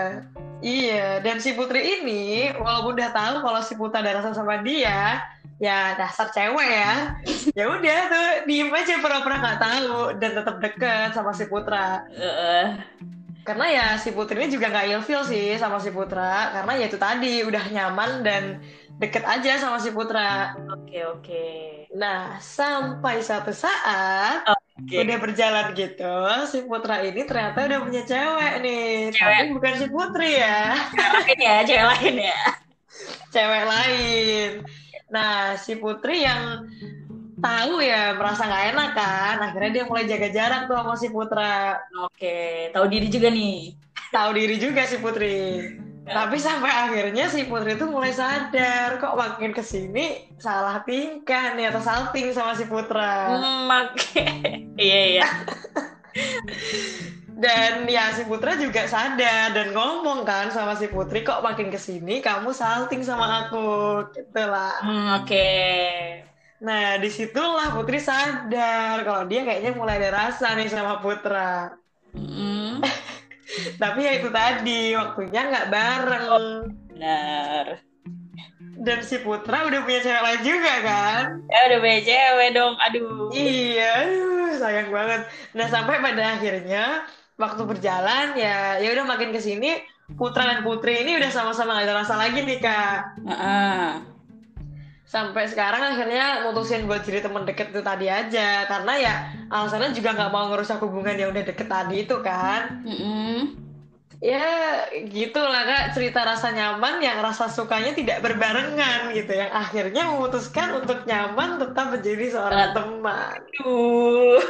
iya 0.63 1.19
dan 1.19 1.43
si 1.43 1.51
Putri 1.51 1.99
ini 1.99 2.49
walaupun 2.55 2.95
udah 2.95 3.11
tahu 3.11 3.35
kalau 3.43 3.59
si 3.59 3.75
Putra 3.75 3.99
ada 3.99 4.23
rasa 4.23 4.31
sama 4.31 4.63
dia 4.63 5.19
ya 5.59 5.93
dasar 5.99 6.31
cewek 6.31 6.69
ya 6.71 6.93
ya 7.53 7.65
udah 7.67 7.99
tuh 8.09 8.27
diem 8.47 8.71
aja 8.71 8.97
pura-pura 9.03 9.37
nggak 9.43 9.59
tahu 9.61 10.17
dan 10.17 10.31
tetap 10.39 10.55
deket 10.63 11.09
sama 11.11 11.35
si 11.35 11.45
Putra 11.51 12.07
uh. 12.07 12.67
karena 13.43 13.65
ya 13.67 13.87
si 13.99 14.15
Putri 14.15 14.39
ini 14.39 14.55
juga 14.55 14.71
nggak 14.71 14.87
ilfil 14.97 15.21
sih 15.27 15.59
sama 15.59 15.83
si 15.83 15.91
Putra 15.91 16.55
karena 16.55 16.71
ya 16.79 16.85
itu 16.87 16.97
tadi 16.97 17.43
udah 17.43 17.63
nyaman 17.69 18.23
dan 18.23 18.43
deket 19.03 19.25
aja 19.25 19.57
sama 19.57 19.81
si 19.81 19.89
Putra. 19.89 20.53
Oke 20.69 20.69
okay, 20.69 21.01
oke. 21.03 21.23
Okay. 21.25 21.61
Nah 21.97 22.37
sampai 22.39 23.19
satu 23.25 23.51
saat 23.51 24.62
okay. 24.79 25.05
udah 25.05 25.17
berjalan 25.21 25.65
gitu, 25.77 26.15
si 26.49 26.59
Putra 26.65 27.05
ini 27.05 27.21
ternyata 27.27 27.65
udah 27.65 27.79
punya 27.83 28.01
cewek 28.07 28.53
nih, 28.65 29.13
cewek. 29.13 29.37
tapi 29.37 29.43
bukan 29.53 29.73
si 29.77 29.85
Putri 29.89 30.31
ya. 30.41 30.59
Cewek 30.93 31.37
ya, 31.37 31.55
cewek 31.65 31.85
lain 31.85 32.15
ya. 32.17 32.39
cewek 33.33 33.63
lain. 33.65 34.49
Nah 35.09 35.57
si 35.57 35.73
Putri 35.77 36.25
yang 36.25 36.69
tahu 37.43 37.83
ya 37.83 38.15
merasa 38.15 38.47
nggak 38.47 38.65
enak 38.71 38.89
kan, 38.95 39.35
akhirnya 39.43 39.71
dia 39.81 39.83
mulai 39.83 40.05
jaga 40.07 40.29
jarak 40.31 40.61
tuh 40.71 40.77
sama 40.79 40.95
si 40.95 41.07
Putra. 41.11 41.81
Oke, 42.07 42.69
tahu 42.71 42.85
diri 42.87 43.07
juga 43.11 43.27
nih. 43.33 43.75
Tahu 44.13 44.29
diri 44.37 44.55
juga 44.61 44.85
si 44.85 44.97
Putri. 45.01 45.77
Tapi 46.03 46.35
sampai 46.35 46.67
akhirnya 46.67 47.31
si 47.31 47.47
Putri 47.47 47.79
tuh 47.79 47.87
mulai 47.87 48.11
sadar 48.11 48.99
kok 48.99 49.15
makin 49.15 49.55
ke 49.55 49.63
sini 49.63 50.27
salah 50.35 50.83
tingkah 50.83 51.55
nih 51.55 51.71
atau 51.71 51.79
salting 51.79 52.27
sama 52.35 52.51
si 52.59 52.67
Putra. 52.67 53.39
Hmm, 53.39 53.71
Oke. 53.87 54.19
Iya 54.75 54.99
iya. 55.15 55.27
Dan 57.43 57.89
ya 57.89 58.13
si 58.13 58.23
Putra 58.29 58.53
juga 58.55 58.85
sadar 58.85 59.57
dan 59.57 59.73
ngomong 59.73 60.21
kan 60.21 60.53
sama 60.53 60.77
si 60.77 60.85
Putri 60.85 61.25
kok 61.25 61.41
makin 61.41 61.73
ke 61.73 61.79
sini 61.81 62.21
kamu 62.21 62.53
salting 62.53 63.01
sama 63.01 63.47
aku 63.47 64.05
gitu 64.13 64.43
lah. 64.43 64.77
Hmm, 64.85 65.17
Oke. 65.17 65.49
Nah 66.63 66.95
di 67.01 67.09
situlah 67.11 67.75
Putri 67.75 67.99
sadar 67.99 68.97
kalau 69.07 69.23
dia 69.27 69.41
kayaknya 69.47 69.71
mulai 69.75 69.99
ada 69.99 70.09
rasa 70.19 70.55
nih 70.55 70.69
sama 70.71 71.03
Putra. 71.03 71.73
Hmm, 72.13 72.62
Tapi 73.77 73.99
ya 74.05 74.11
itu 74.17 74.29
tadi 74.33 74.93
waktunya 74.97 75.41
nggak 75.49 75.69
bareng. 75.69 76.25
Benar. 76.93 77.65
Dan 78.83 78.99
si 79.05 79.21
Putra 79.21 79.63
udah 79.69 79.79
punya 79.85 79.99
cewek 80.03 80.23
lain 80.23 80.41
juga 80.43 80.73
kan? 80.83 81.23
Ya 81.47 81.59
udah 81.71 81.79
punya 81.79 81.99
cewek 82.03 82.49
dong. 82.51 82.73
Aduh. 82.81 83.31
Iya, 83.31 83.93
sayang 84.59 84.89
banget. 84.91 85.21
Nah 85.55 85.67
sampai 85.71 86.03
pada 86.03 86.35
akhirnya 86.35 87.07
waktu 87.39 87.61
berjalan 87.65 88.37
ya 88.37 88.77
ya 88.77 88.89
udah 88.93 89.05
makin 89.09 89.33
ke 89.33 89.41
sini 89.41 89.81
Putra 90.13 90.45
dan 90.45 90.61
Putri 90.61 91.01
ini 91.01 91.17
udah 91.17 91.31
sama-sama 91.31 91.79
gak 91.79 91.87
ada 91.89 91.95
rasa 92.03 92.19
lagi 92.19 92.43
nih 92.43 92.59
kak. 92.59 93.23
Heeh. 93.23 94.12
Sampai 95.13 95.45
sekarang 95.45 95.93
akhirnya 95.93 96.41
mutusin 96.41 96.89
buat 96.89 97.05
jadi 97.05 97.21
teman 97.21 97.45
deket 97.45 97.69
itu 97.69 97.85
tadi 97.85 98.09
aja 98.09 98.65
karena 98.65 98.93
ya 98.97 99.13
alasannya 99.45 99.93
juga 99.93 100.17
nggak 100.17 100.33
mau 100.33 100.49
ngerusak 100.49 100.81
hubungan 100.81 101.13
yang 101.13 101.29
udah 101.29 101.45
deket 101.45 101.69
tadi 101.69 102.01
itu 102.01 102.17
kan. 102.25 102.81
Mm-mm. 102.81 103.53
Ya 104.17 104.41
gitulah 105.13 105.69
kak 105.69 105.93
cerita 105.93 106.25
rasa 106.25 106.49
nyaman 106.49 106.97
yang 106.97 107.21
rasa 107.21 107.45
sukanya 107.45 107.93
tidak 107.93 108.25
berbarengan 108.25 109.13
gitu 109.13 109.37
yang 109.37 109.53
akhirnya 109.53 110.09
memutuskan 110.09 110.81
untuk 110.81 111.05
nyaman 111.05 111.61
tetap 111.61 111.93
menjadi 111.93 112.25
seorang 112.33 112.73
teman. 112.73 113.37
Aduh. 113.37 114.41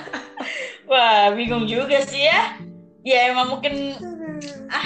Wah, 0.88 1.36
bingung 1.36 1.68
juga 1.68 2.00
sih 2.08 2.24
ya. 2.24 2.56
Ya 3.04 3.28
emang 3.28 3.60
mungkin 3.60 3.92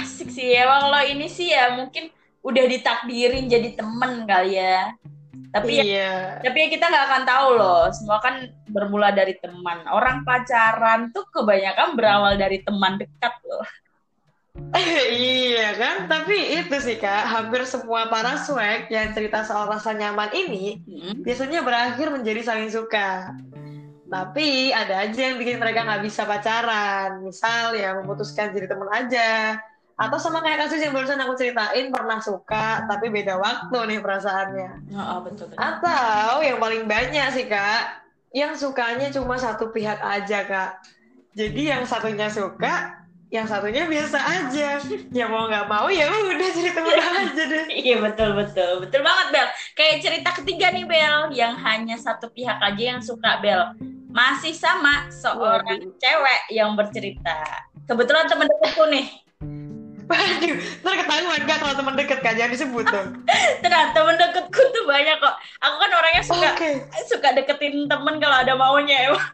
asik 0.02 0.34
sih. 0.34 0.50
Emang 0.58 0.90
lo 0.90 0.98
ini 1.06 1.30
sih 1.30 1.54
ya 1.54 1.78
mungkin 1.78 2.10
udah 2.44 2.64
ditakdirin 2.68 3.48
jadi 3.48 3.72
temen 3.72 4.28
kali 4.28 4.60
ya. 4.60 4.92
Tapi 5.54 5.70
ya, 5.78 5.82
Iya. 5.86 6.12
tapi 6.42 6.66
ya 6.66 6.68
kita 6.68 6.84
nggak 6.90 7.04
akan 7.08 7.22
tahu 7.24 7.48
loh. 7.54 7.82
Semua 7.94 8.18
kan 8.18 8.34
bermula 8.66 9.14
dari 9.14 9.38
teman. 9.38 9.86
Orang 9.86 10.26
pacaran 10.26 11.14
tuh 11.14 11.24
kebanyakan 11.30 11.94
berawal 11.94 12.34
dari 12.34 12.58
teman 12.60 12.98
dekat 12.98 13.34
loh. 13.46 13.62
iya 15.10 15.74
kan, 15.74 16.06
tapi 16.06 16.58
itu 16.62 16.76
sih 16.78 16.94
kak, 16.98 17.26
hampir 17.26 17.66
semua 17.66 18.06
para 18.06 18.38
swag 18.38 18.86
yang 18.86 19.10
cerita 19.10 19.42
soal 19.42 19.66
rasa 19.66 19.90
nyaman 19.94 20.30
ini 20.30 20.78
Hmm. 20.86 21.26
biasanya 21.26 21.62
berakhir 21.66 22.10
menjadi 22.14 22.40
saling 22.42 22.70
suka. 22.70 23.34
Tapi 24.06 24.70
ada 24.70 25.02
aja 25.02 25.20
yang 25.26 25.42
bikin 25.42 25.58
mereka 25.58 25.82
nggak 25.82 26.06
bisa 26.06 26.22
pacaran, 26.22 27.18
misal 27.26 27.74
ya 27.74 27.98
memutuskan 27.98 28.54
jadi 28.54 28.70
teman 28.70 28.86
aja, 28.94 29.58
atau 29.94 30.18
sama 30.18 30.42
kayak 30.42 30.66
kasus 30.66 30.82
yang 30.82 30.90
barusan 30.90 31.22
aku 31.22 31.38
ceritain 31.38 31.86
pernah 31.94 32.18
suka 32.18 32.82
tapi 32.90 33.14
beda 33.14 33.38
waktu 33.38 33.78
nih 33.94 33.98
perasaannya. 34.02 34.90
Oh, 34.98 35.22
betul 35.22 35.46
betul. 35.46 35.58
Atau 35.58 36.42
yang 36.42 36.58
paling 36.58 36.90
banyak 36.90 37.26
sih 37.30 37.46
kak, 37.46 38.02
yang 38.34 38.58
sukanya 38.58 39.06
cuma 39.14 39.38
satu 39.38 39.70
pihak 39.70 40.02
aja 40.02 40.42
kak. 40.42 40.70
Jadi 41.34 41.70
yang 41.70 41.86
satunya 41.86 42.26
suka, 42.26 43.06
yang 43.30 43.46
satunya 43.46 43.86
biasa 43.86 44.18
aja. 44.18 44.82
Ya 45.14 45.26
mau 45.30 45.46
nggak 45.46 45.66
mau 45.70 45.86
ya 45.86 46.10
udah 46.10 46.50
jadi 46.50 46.70
temen 46.74 46.94
aja 47.22 47.42
deh. 47.46 47.66
Iya 47.70 48.02
betul 48.02 48.34
betul 48.34 48.82
betul 48.82 49.00
banget 49.02 49.26
Bel. 49.30 49.48
Kayak 49.78 49.96
cerita 50.02 50.30
ketiga 50.42 50.66
nih 50.74 50.86
Bel, 50.86 51.30
yang 51.34 51.54
hanya 51.58 51.94
satu 51.98 52.30
pihak 52.34 52.58
aja 52.58 52.98
yang 52.98 53.02
suka 53.02 53.38
Bel. 53.38 53.78
Masih 54.14 54.54
sama 54.54 55.10
seorang 55.10 55.82
Waduh. 55.82 55.98
cewek 55.98 56.40
yang 56.54 56.74
bercerita. 56.78 57.66
Kebetulan 57.86 58.30
temen 58.30 58.46
deketku 58.46 58.86
nih. 58.90 59.23
Waduh, 60.14 60.56
ntar 60.86 60.94
ketahuan 61.02 61.42
kak 61.44 61.58
kalau 61.58 61.74
teman 61.74 61.94
deket 61.98 62.18
kak 62.22 62.34
jangan 62.38 62.54
disebut 62.54 62.86
dong. 62.86 63.08
Tenang, 63.62 63.90
temen 63.90 64.14
deketku 64.14 64.62
tuh 64.70 64.84
banyak 64.86 65.16
kok. 65.18 65.34
Aku 65.60 65.76
kan 65.82 65.90
orangnya 65.90 66.22
suka 66.22 66.48
Oke, 66.54 66.70
suka 67.10 67.28
deketin 67.34 67.90
temen 67.90 68.14
kalau 68.22 68.36
ada 68.40 68.54
maunya 68.54 69.10
emang. 69.10 69.26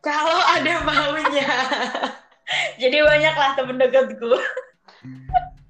kalau 0.00 0.40
ada 0.48 0.82
maunya. 0.82 1.46
Jadi 2.80 2.96
banyak 3.00 3.34
lah 3.36 3.50
temen 3.54 3.76
deketku. 3.78 4.32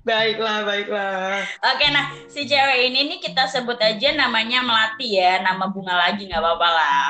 Baiklah, 0.03 0.67
baiklah. 0.67 1.47
Oke, 1.63 1.87
nah 1.95 2.11
si 2.27 2.43
cewek 2.43 2.91
ini 2.91 3.07
nih 3.07 3.19
kita 3.23 3.47
sebut 3.47 3.79
aja 3.79 4.11
namanya 4.19 4.59
Melati 4.59 5.15
ya, 5.15 5.39
nama 5.39 5.71
bunga 5.71 5.95
lagi 5.95 6.27
nggak 6.27 6.43
apa-apa 6.43 6.69
lah. 6.75 7.09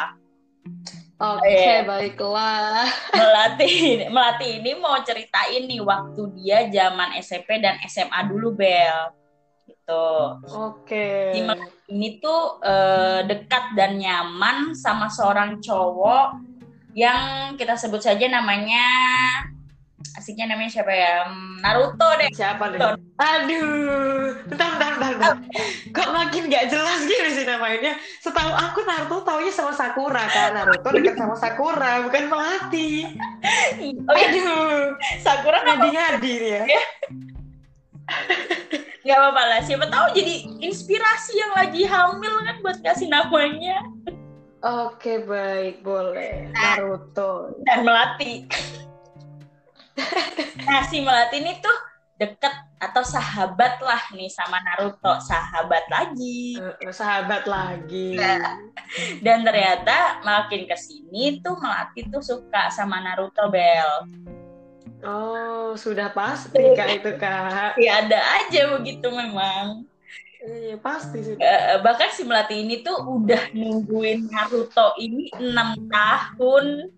Oke, 1.22 1.54
Iya. 1.54 1.86
baiklah. 1.86 2.82
Melati, 3.18 4.02
Melati 4.10 4.48
ini 4.58 4.74
mau 4.74 4.98
ceritain 5.06 5.70
nih 5.70 5.78
waktu 5.78 6.22
dia 6.34 6.66
zaman 6.66 7.14
SMP 7.22 7.62
dan 7.62 7.78
SMA 7.86 8.26
dulu 8.26 8.58
Bel. 8.58 9.14
Gitu. 9.62 10.06
Oke. 10.50 11.38
Melati 11.38 11.82
ini 11.92 12.18
tuh 12.18 12.58
eh, 12.64 13.20
dekat 13.28 13.76
dan 13.78 14.00
nyaman 14.00 14.72
sama 14.74 15.06
seorang 15.06 15.60
cowok 15.62 16.40
yang 16.96 17.54
kita 17.56 17.76
sebut 17.76 18.02
saja 18.02 18.26
namanya 18.28 18.84
asiknya 20.12 20.52
namanya 20.52 20.70
siapa 20.70 20.90
ya? 20.90 21.24
Hmm, 21.24 21.60
Naruto 21.60 22.08
deh. 22.16 22.28
Siapa 22.30 22.68
nih? 22.68 22.78
Aduh, 23.16 24.36
bentar, 24.44 24.68
bentar, 24.74 24.90
bentar, 24.92 25.12
bentar. 25.14 25.36
Kok 25.88 26.08
makin 26.10 26.42
gak 26.46 26.68
jelas 26.68 27.00
gini 27.02 27.30
sih 27.30 27.44
namanya? 27.44 27.92
Setahu 28.18 28.50
aku 28.50 28.82
Naruto 28.82 29.22
taunya 29.22 29.48
sama 29.48 29.72
Sakura 29.72 30.24
kan? 30.26 30.52
Naruto 30.52 30.88
dekat 30.90 31.16
sama 31.16 31.32
Sakura, 31.34 32.02
bukan 32.02 32.24
Melati. 32.26 33.08
Oh 34.04 34.14
ya, 34.14 34.26
Aduh, 34.28 34.94
Sakura 35.18 35.58
kan 35.60 35.80
ngadi-ngadi 35.80 36.32
nih 36.34 36.50
ya. 36.56 36.62
nggak 39.02 39.16
apa-apa 39.16 39.42
lah. 39.48 39.60
Siapa 39.62 39.86
tahu 39.88 40.06
jadi 40.12 40.34
inspirasi 40.60 41.32
yang 41.34 41.52
lagi 41.54 41.82
hamil 41.82 42.34
kan 42.42 42.56
buat 42.60 42.78
kasih 42.80 43.08
namanya 43.08 43.80
Oke, 44.62 45.26
baik, 45.26 45.82
boleh. 45.82 46.46
Naruto. 46.54 47.50
dan 47.66 47.82
Melati. 47.82 48.46
nah 50.68 50.82
si 50.88 51.00
Melati 51.04 51.40
ini 51.40 51.58
tuh 51.60 51.76
deket 52.22 52.54
atau 52.78 53.02
sahabat 53.02 53.82
lah 53.82 54.02
nih 54.14 54.30
sama 54.30 54.62
Naruto, 54.62 55.18
sahabat 55.22 55.86
lagi. 55.90 56.58
Eh, 56.58 56.94
Sahabat 56.94 57.46
lagi. 57.50 58.18
Dan 59.24 59.42
ternyata 59.42 60.22
makin 60.22 60.66
ke 60.66 60.76
sini 60.78 61.42
tuh 61.42 61.58
Melati 61.58 62.06
tuh 62.10 62.22
suka 62.22 62.70
sama 62.70 63.02
Naruto 63.02 63.50
Bel. 63.50 64.06
Oh, 65.02 65.74
sudah 65.74 66.14
pasti 66.14 66.62
kak 66.78 67.02
itu 67.02 67.10
kak. 67.18 67.74
Ya 67.84 68.06
ada 68.06 68.18
aja 68.38 68.70
begitu 68.78 69.10
memang. 69.10 69.82
Iya, 70.42 70.74
pasti 70.78 71.22
sih. 71.22 71.34
Eh, 71.38 71.78
bahkan 71.82 72.10
si 72.10 72.26
Melati 72.26 72.66
ini 72.66 72.82
tuh 72.82 72.98
udah 72.98 73.50
nungguin 73.54 74.30
Naruto 74.30 74.94
ini 74.98 75.30
enam 75.38 75.74
tahun. 75.90 76.90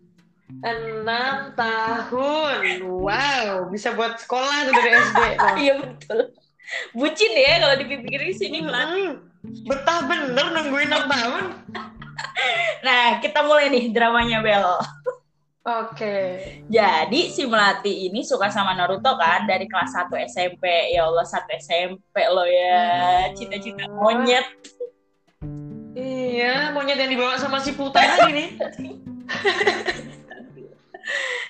Enam 0.62 1.50
tahun. 1.58 2.84
Wow, 2.84 3.72
bisa 3.72 3.96
buat 3.96 4.20
sekolah 4.20 4.70
tuh 4.70 4.74
dari 4.76 4.90
SD. 4.94 5.20
Iya 5.64 5.74
betul. 5.82 6.18
Bucin 6.96 7.32
ya 7.34 7.60
kalau 7.60 7.76
dipikirin 7.80 8.32
sini 8.32 8.64
Melati. 8.64 9.04
Hmm, 9.04 9.12
betah 9.68 10.00
bener 10.08 10.46
nungguin 10.54 10.90
6 10.92 11.10
tahun. 11.10 11.44
Nah 12.84 13.18
kita 13.24 13.40
mulai 13.42 13.72
nih 13.72 13.88
dramanya 13.88 14.44
Bel. 14.44 14.76
Oke. 15.64 16.16
Jadi 16.68 17.32
si 17.32 17.48
Melati 17.48 18.12
ini 18.12 18.20
suka 18.20 18.52
sama 18.52 18.76
Naruto 18.76 19.16
kan 19.16 19.48
dari 19.48 19.64
kelas 19.64 19.96
1 19.96 20.12
SMP. 20.28 20.92
Ya 20.92 21.08
Allah 21.08 21.24
satu 21.24 21.48
SMP 21.56 22.20
lo 22.28 22.44
ya. 22.44 23.32
Cita-cita 23.32 23.88
monyet. 23.88 24.44
Iya, 25.96 26.74
monyet 26.76 27.00
yang 27.00 27.12
dibawa 27.16 27.40
sama 27.40 27.64
si 27.64 27.72
Putra 27.72 28.04
tadi 28.04 28.32
nih. 28.36 28.48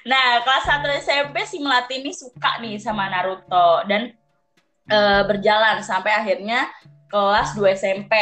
Nah 0.05 0.43
kelas 0.45 0.65
1 0.69 1.01
SMP 1.01 1.37
si 1.49 1.59
Melati 1.63 2.03
ini 2.03 2.13
suka 2.13 2.61
nih 2.61 2.77
sama 2.77 3.09
Naruto 3.09 3.87
dan 3.89 4.13
eh, 4.91 5.23
berjalan 5.25 5.81
sampai 5.81 6.13
akhirnya 6.13 6.69
kelas 7.09 7.55
2 7.57 7.75
SMP. 7.79 8.15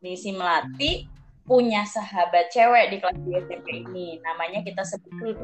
Nih 0.00 0.16
si 0.16 0.32
Melati 0.32 1.04
punya 1.44 1.82
sahabat 1.82 2.48
cewek 2.54 2.94
di 2.94 2.96
kelas 3.02 3.18
2 3.20 3.46
SMP 3.46 3.66
ini. 3.84 4.16
Namanya 4.22 4.62
kita 4.62 4.86
sebut 4.86 5.36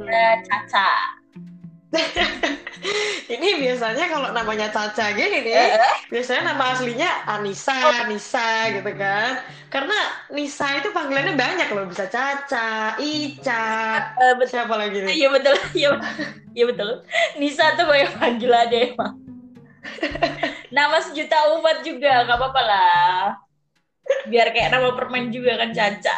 Caca. 0.47 0.91
Ini 3.35 3.49
biasanya 3.59 4.07
kalau 4.07 4.31
namanya 4.31 4.71
Caca 4.71 5.11
gini 5.11 5.43
nih, 5.43 5.55
Eh, 5.75 5.75
biasanya 6.07 6.55
nama 6.55 6.71
aslinya 6.71 7.11
Anissa, 7.27 8.07
Nisa 8.07 8.71
gitu 8.71 8.91
kan. 8.95 9.43
Karena 9.67 9.99
Nisa 10.31 10.79
itu 10.79 10.95
panggilannya 10.95 11.35
banyak 11.35 11.69
loh, 11.75 11.91
bisa 11.91 12.07
Caca, 12.07 12.95
Ica, 12.97 13.67
eh, 14.15 14.33
betul. 14.39 14.47
siapa 14.47 14.75
lagi 14.79 15.03
nih? 15.03 15.15
Iya 15.19 15.29
betul, 15.35 15.55
iya 15.81 15.89
betul. 15.91 16.11
Iya 16.55 16.65
betul. 16.71 16.91
Nisa 17.37 17.75
tuh 17.75 17.85
banyak 17.85 18.11
panggilan 18.15 18.65
deh 18.71 18.95
emang. 18.95 19.15
nama 20.69 20.99
sejuta 20.99 21.57
umat 21.57 21.81
juga 21.81 22.27
nggak 22.27 22.37
apa-apa 22.37 22.63
lah 22.63 23.23
biar 24.27 24.51
kayak 24.51 24.75
nama 24.75 24.93
permen 24.95 25.31
juga 25.31 25.55
kan 25.57 25.71
Caca 25.71 26.17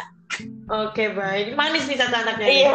Oke 0.69 1.09
baik, 1.09 1.53
manis 1.53 1.85
nih 1.85 1.97
Caca 1.97 2.17
anaknya. 2.21 2.47
iya 2.49 2.73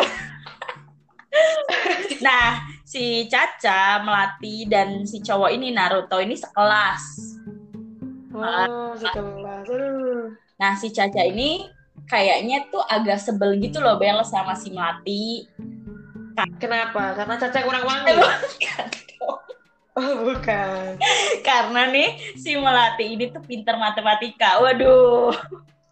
nah 2.26 2.62
si 2.85 3.27
Caca 3.33 4.05
Melati 4.05 4.68
dan 4.68 5.09
si 5.09 5.25
cowok 5.25 5.51
ini 5.57 5.73
Naruto 5.73 6.20
ini 6.20 6.37
sekelas 6.37 7.05
Oh, 8.35 8.90
sekelas. 8.99 9.62
Nah 10.59 10.73
si 10.75 10.90
Caca 10.90 11.23
ini 11.23 11.64
kayaknya 12.11 12.66
tuh 12.68 12.83
agak 12.83 13.23
sebel 13.23 13.57
gitu 13.62 13.79
loh 13.79 13.97
Bel 13.97 14.20
sama 14.27 14.53
si 14.59 14.75
Melati 14.75 15.47
Kenapa? 16.59 17.14
Karena 17.14 17.38
Caca 17.38 17.59
kurang 17.62 17.87
wangi. 17.87 18.11
Oh, 19.94 20.27
bukan. 20.27 20.99
karena 21.47 21.87
nih 21.94 22.35
si 22.35 22.59
Melati 22.59 23.14
ini 23.14 23.31
tuh 23.31 23.38
pinter 23.47 23.79
matematika 23.79 24.59
waduh 24.59 25.31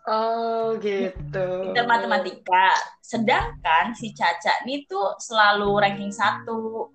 Oh, 0.03 0.75
gitu. 0.83 1.47
pinter 1.63 1.87
matematika 1.87 2.75
sedangkan 2.99 3.95
si 3.95 4.11
Caca 4.11 4.67
nih 4.67 4.83
tuh 4.91 5.15
selalu 5.23 5.79
ranking 5.79 6.11
satu 6.11 6.91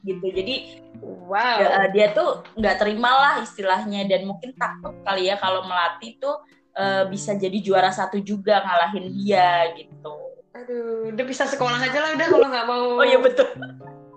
gitu 0.00 0.26
jadi 0.32 0.80
Wow. 0.98 1.60
eh, 1.62 1.88
dia 1.94 2.10
tuh 2.10 2.42
nggak 2.58 2.80
terima 2.82 3.10
lah 3.12 3.34
istilahnya 3.44 4.02
dan 4.08 4.26
mungkin 4.26 4.50
takut 4.58 4.96
kali 5.06 5.30
ya 5.30 5.38
kalau 5.38 5.62
Melati 5.62 6.18
tuh 6.18 6.42
eh, 6.74 7.04
bisa 7.06 7.36
jadi 7.38 7.54
juara 7.62 7.92
satu 7.94 8.18
juga 8.18 8.64
ngalahin 8.64 9.06
dia 9.14 9.68
gitu 9.78 10.16
Aduh, 10.56 11.14
udah 11.14 11.24
bisa 11.28 11.46
sekolah 11.46 11.78
aja 11.78 11.98
lah 12.02 12.10
udah 12.18 12.26
kalau 12.32 12.46
nggak 12.50 12.66
mau 12.66 12.86
oh 12.98 13.06
iya 13.06 13.20
betul 13.20 13.46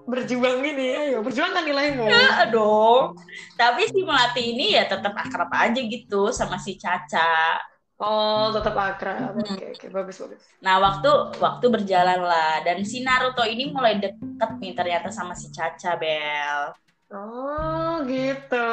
berjuang 0.10 0.60
gini. 0.60 0.88
Ayo, 0.92 1.24
berjuang 1.24 1.56
kan 1.56 1.64
nilaimu. 1.64 2.04
dong 2.52 3.16
tapi 3.56 3.88
si 3.88 4.02
Melati 4.02 4.44
ini 4.58 4.74
ya 4.74 4.90
tetap 4.90 5.14
akrab 5.14 5.52
aja 5.54 5.78
gitu 5.78 6.34
sama 6.34 6.58
si 6.58 6.80
Caca 6.82 7.62
Oh, 8.02 8.50
tetap 8.50 8.74
akrab. 8.74 9.38
Hmm. 9.38 9.46
Oke, 9.46 9.66
oke, 9.78 9.88
bagus, 9.94 10.18
bagus. 10.18 10.42
Nah 10.66 10.82
waktu 10.82 11.10
waktu 11.38 11.66
berjalan 11.70 12.26
lah 12.26 12.66
dan 12.66 12.82
si 12.82 13.06
Naruto 13.06 13.46
ini 13.46 13.70
mulai 13.70 14.02
deket 14.02 14.52
nih 14.58 14.74
ternyata 14.74 15.14
sama 15.14 15.38
si 15.38 15.54
Caca 15.54 15.94
Bel. 16.02 16.74
Oh, 17.12 18.02
gitu. 18.08 18.72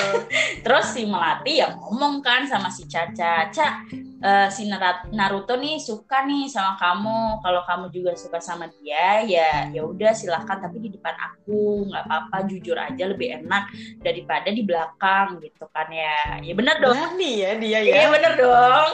Terus 0.64 0.86
si 0.90 1.06
Melati 1.06 1.62
ya 1.62 1.70
ngomong 1.70 2.24
kan 2.24 2.42
sama 2.48 2.72
si 2.72 2.88
Caca, 2.90 3.46
Ca, 3.52 3.84
eh, 4.24 4.48
si 4.48 4.64
Naruto 5.12 5.54
nih 5.60 5.76
suka 5.76 6.24
nih 6.24 6.48
sama 6.48 6.80
kamu. 6.80 7.44
Kalau 7.44 7.62
kamu 7.68 7.86
juga 7.92 8.16
suka 8.16 8.40
sama 8.40 8.66
dia, 8.80 9.20
ya 9.28 9.68
ya 9.68 9.84
udah 9.84 10.16
silahkan. 10.16 10.64
Tapi 10.64 10.80
di 10.80 10.88
depan 10.96 11.12
aku 11.12 11.92
nggak 11.92 12.02
apa-apa, 12.08 12.48
jujur 12.48 12.80
aja 12.80 13.04
lebih 13.04 13.44
enak 13.44 13.68
daripada 14.00 14.48
di 14.48 14.64
belakang 14.64 15.44
gitu 15.44 15.68
kan 15.68 15.92
ya. 15.92 16.40
Ya 16.40 16.54
bener 16.56 16.76
dong. 16.80 16.96
Berani 16.96 17.32
ya 17.44 17.50
dia 17.60 17.78
Iya 17.84 17.92
ya. 17.92 18.06
bener 18.08 18.32
dong. 18.40 18.90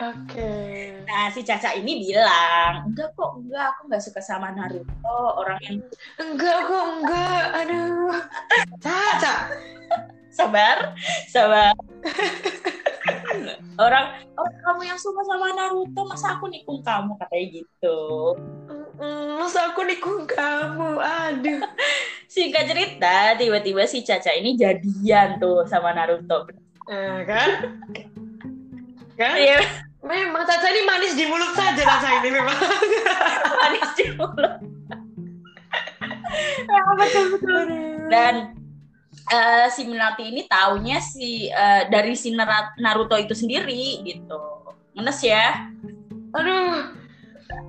Oke. 0.00 0.52
Nah 1.04 1.28
si 1.28 1.44
Caca 1.44 1.76
ini 1.76 2.00
bilang, 2.00 2.88
enggak 2.88 3.12
kok, 3.12 3.36
enggak, 3.36 3.76
aku 3.76 3.80
nggak 3.92 4.00
suka 4.00 4.20
sama 4.24 4.48
Naruto. 4.48 5.20
Orang 5.36 5.60
yang 5.60 5.76
Enggak 6.16 6.56
kok, 6.64 6.84
enggak. 6.88 7.44
Aduh. 7.60 8.16
Caca. 8.86 9.34
sabar, 10.30 10.94
sabar. 11.28 11.74
orang 13.78 14.06
orang 14.36 14.56
kamu 14.64 14.82
yang 14.90 14.98
suka 14.98 15.22
sama 15.24 15.52
Naruto, 15.54 16.00
masa 16.06 16.36
aku 16.38 16.50
nikung 16.50 16.80
kamu 16.82 17.14
katanya 17.18 17.46
gitu. 17.60 17.98
Masa 19.40 19.72
aku 19.72 19.86
nikung 19.86 20.28
kamu? 20.28 21.00
Aduh. 21.00 21.60
Singkat 22.34 22.70
cerita, 22.70 23.34
tiba-tiba 23.34 23.82
si 23.90 24.06
Caca 24.06 24.30
ini 24.36 24.54
jadian 24.54 25.42
tuh 25.42 25.66
sama 25.66 25.90
Naruto. 25.90 26.46
Eh, 26.86 27.20
kan? 27.26 27.48
Kan? 29.18 29.36
Iya, 29.36 29.60
Memang 30.00 30.48
Caca 30.48 30.68
ini 30.72 30.82
manis 30.88 31.12
di 31.12 31.28
mulut 31.28 31.52
saja 31.52 31.84
Caca 31.84 32.08
ini 32.24 32.28
memang. 32.32 32.56
manis 33.60 33.90
di 33.96 34.04
mulut. 34.16 34.54
Ya, 36.70 36.82
betul-betul. 36.94 37.66
Dan 38.06 38.54
eh, 39.30 39.66
si 39.70 39.86
Minati 39.86 40.26
ini 40.26 40.42
taunya 40.50 40.98
si 40.98 41.46
eh, 41.46 41.86
dari 41.86 42.18
si 42.18 42.34
Naruto 42.34 43.14
itu 43.14 43.32
sendiri 43.32 44.02
gitu. 44.02 44.66
Ngenes 44.90 45.22
ya, 45.22 45.70
Aduh. 46.34 46.98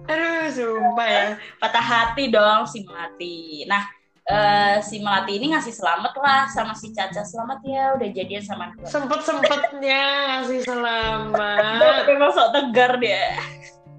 Aduh, 0.06 0.46
sumpah 0.54 1.08
ya. 1.10 1.24
patah 1.58 1.82
hati 1.82 2.30
dong 2.30 2.70
si 2.70 2.86
Melati. 2.86 3.66
Nah, 3.66 3.90
eh, 4.30 4.78
si 4.86 5.02
Melati 5.02 5.42
ini 5.42 5.54
ngasih 5.54 5.74
selamat 5.74 6.14
lah 6.22 6.42
sama 6.50 6.78
si 6.78 6.94
Caca. 6.94 7.26
Selamat 7.26 7.66
ya 7.66 7.98
udah 7.98 8.10
jadian 8.14 8.44
sama 8.46 8.70
Naruto. 8.70 8.90
Sempet-sempetnya 8.90 10.04
ngasih 10.38 10.62
selamat. 10.66 12.06
Memang 12.10 12.32
sok 12.34 12.50
tegar 12.54 13.02
dia. 13.02 13.38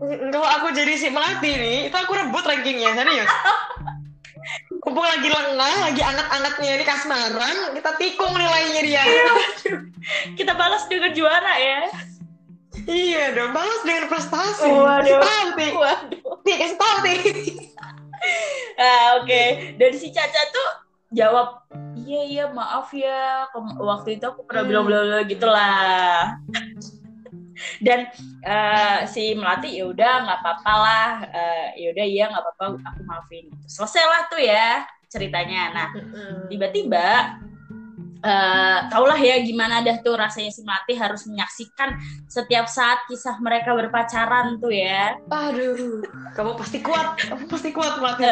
Kalau 0.03 0.49
aku 0.59 0.75
jadi 0.75 0.95
si 0.99 1.11
Melati 1.11 1.51
nih, 1.55 1.79
itu 1.91 1.97
aku 1.99 2.15
rebut 2.15 2.43
rankingnya, 2.43 2.91
serius. 2.95 3.31
Mumpung 4.83 5.07
lagi 5.07 5.31
lengah, 5.31 5.75
lagi 5.87 6.03
anget-angetnya 6.03 6.71
ini 6.75 6.85
kasmaran, 6.85 7.57
kita 7.79 7.91
tikung 8.03 8.35
nilainya 8.35 8.83
dia. 8.83 9.05
Kita 10.35 10.59
balas 10.59 10.91
dengan 10.91 11.15
juara 11.15 11.55
ya. 11.55 11.87
iya 12.91 13.31
dong, 13.31 13.55
balas 13.55 13.79
dengan 13.87 14.11
prestasi. 14.11 14.67
Waduh. 14.67 15.07
Kasih 15.07 15.23
tahu, 15.23 15.49
Ti. 15.55 15.69
Waduh. 15.71 16.35
Ti, 16.43 16.53
kasih 16.59 16.79
tahu, 16.83 16.97
Ti. 16.99 17.15
Ah, 18.75 19.23
oke. 19.23 19.43
Dan 19.79 19.91
si 19.95 20.11
Caca 20.11 20.43
tuh 20.51 20.69
jawab, 21.15 21.63
iya 21.95 22.21
iya 22.27 22.45
maaf 22.51 22.91
ya, 22.91 23.47
waktu 23.79 24.19
itu 24.19 24.25
aku 24.27 24.43
pernah 24.43 24.67
Hmm. 24.67 24.71
bilang 24.75 24.85
bla 24.91 24.99
bla 25.07 25.19
gitu 25.23 25.47
lah. 25.47 26.43
Dan 27.81 28.09
eh, 28.43 28.99
si 29.11 29.33
Melati 29.35 29.79
ya 29.79 29.89
udah 29.89 30.13
nggak 30.27 30.39
apa-apa 30.43 30.75
lah, 30.75 31.09
Eh, 31.33 31.67
ya 31.83 31.89
udah 31.95 32.07
iya 32.07 32.25
nggak 32.29 32.43
apa-apa, 32.43 32.65
aku 32.83 33.01
maafin. 33.09 33.47
Selesai 33.65 34.05
lah 34.05 34.23
tuh 34.29 34.41
ya 34.43 34.87
ceritanya. 35.13 35.63
Nah 35.73 35.89
tiba-tiba 36.49 37.37
eh 38.23 38.79
taulah 38.87 39.19
ya 39.19 39.43
gimana 39.43 39.83
dah 39.83 39.99
tuh 39.99 40.15
rasanya 40.15 40.55
si 40.55 40.63
Melati 40.63 40.95
harus 40.95 41.27
menyaksikan 41.27 41.99
setiap 42.31 42.71
saat 42.71 43.03
kisah 43.11 43.35
mereka 43.43 43.75
berpacaran 43.75 44.63
tuh 44.63 44.71
ya. 44.71 45.19
Aduh, 45.27 46.07
kamu 46.39 46.55
pasti 46.55 46.79
kuat, 46.79 47.19
kamu 47.19 47.51
pasti 47.51 47.75
kuat 47.75 47.99
Melati. 47.99 48.31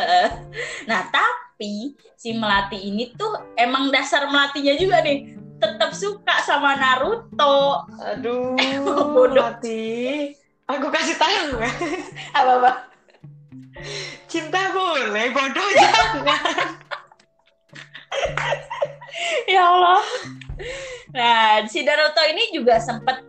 Nah 0.86 1.10
tapi 1.10 1.98
si 2.14 2.30
Melati 2.38 2.78
ini 2.86 3.10
tuh 3.18 3.34
emang 3.58 3.90
dasar 3.90 4.30
Melatinya 4.30 4.78
juga 4.78 5.02
nih 5.02 5.39
tetap 5.60 5.92
suka 5.92 6.40
sama 6.42 6.74
Naruto. 6.80 7.84
Aduh, 8.00 8.56
Bodoh. 9.14 9.28
Melati. 9.28 10.32
Aku 10.70 10.86
kasih 10.88 11.18
tahu 11.18 11.60
ya. 11.60 11.70
Apa 12.38 12.52
apa? 12.62 12.72
Cinta 14.30 14.70
boleh, 14.70 15.34
bodoh 15.34 15.68
jangan. 15.78 16.68
Ya 19.50 19.62
Allah. 19.66 20.04
Nah 21.10 21.66
si 21.66 21.82
Naruto 21.82 22.22
ini 22.30 22.54
juga 22.54 22.78
sempet 22.78 23.26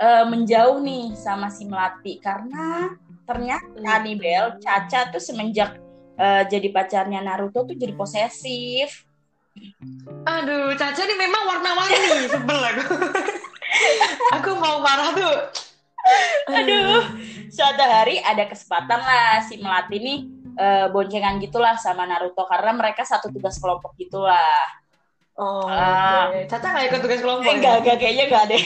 eh, 0.00 0.24
menjauh 0.26 0.82
nih 0.82 1.14
sama 1.14 1.46
si 1.54 1.70
Melati 1.70 2.18
karena 2.18 2.90
ternyata 3.22 4.02
nih 4.02 4.18
Bel 4.18 4.58
Caca 4.58 5.14
tuh 5.14 5.22
semenjak 5.22 5.78
eh, 6.18 6.42
jadi 6.50 6.66
pacarnya 6.74 7.22
Naruto 7.22 7.62
tuh 7.62 7.78
jadi 7.78 7.94
posesif. 7.94 9.06
Aduh, 10.22 10.72
Caca 10.78 11.02
ini 11.04 11.14
memang 11.18 11.42
warna-warni, 11.44 12.24
sebel 12.32 12.60
aku. 12.60 12.84
aku 14.38 14.50
mau 14.56 14.80
marah 14.80 15.12
tuh. 15.12 15.36
Aduh, 16.50 17.04
suatu 17.52 17.84
hari 17.84 18.18
ada 18.22 18.48
kesempatan 18.48 18.98
lah 18.98 19.38
si 19.46 19.60
Melati 19.62 19.98
nih 20.02 20.18
eh, 20.58 20.86
boncengan 20.90 21.38
gitulah 21.38 21.78
sama 21.78 22.08
Naruto 22.08 22.42
karena 22.48 22.74
mereka 22.74 23.06
satu 23.06 23.30
tugas 23.30 23.60
kelompok 23.60 23.94
gitulah. 24.00 24.66
Oh, 25.38 25.64
oke. 25.68 26.48
Caca 26.50 26.66
nggak 26.68 26.86
ikut 26.92 27.00
tugas 27.06 27.20
kelompok. 27.22 27.48
ya? 27.48 27.56
Enggak, 27.56 27.74
enggak 27.84 27.96
kayaknya 28.02 28.24
enggak 28.28 28.44
deh. 28.50 28.64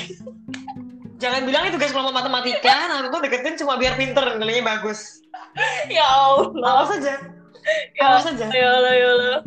Jangan 1.17 1.43
bilang 1.49 1.63
itu 1.67 1.75
tugas 1.81 1.93
kelompok 1.93 2.15
matematika, 2.15 2.77
Naruto 2.93 3.17
deketin 3.25 3.57
cuma 3.59 3.75
biar 3.81 3.97
pinter, 3.99 4.37
nilainya 4.39 4.65
bagus. 4.65 5.21
ya 5.89 6.05
Allah. 6.05 6.53
Awas 6.63 6.91
aja. 7.01 7.15
Ya, 7.99 8.15
Awas 8.15 8.27
ya 8.31 8.69
Allah, 8.71 8.93
ya 8.95 9.09
Allah. 9.11 9.39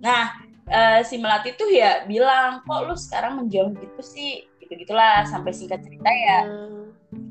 Nah, 0.00 0.45
eh, 0.76 1.00
si 1.02 1.16
Melati 1.16 1.56
tuh 1.56 1.72
ya 1.72 2.04
bilang, 2.04 2.60
kok 2.62 2.84
lu 2.84 2.92
sekarang 2.92 3.40
menjauh 3.40 3.72
gitu 3.72 4.02
sih? 4.04 4.44
Gitu-gitulah 4.60 5.24
sampai 5.24 5.50
singkat 5.50 5.80
cerita 5.80 6.10
ya. 6.10 6.40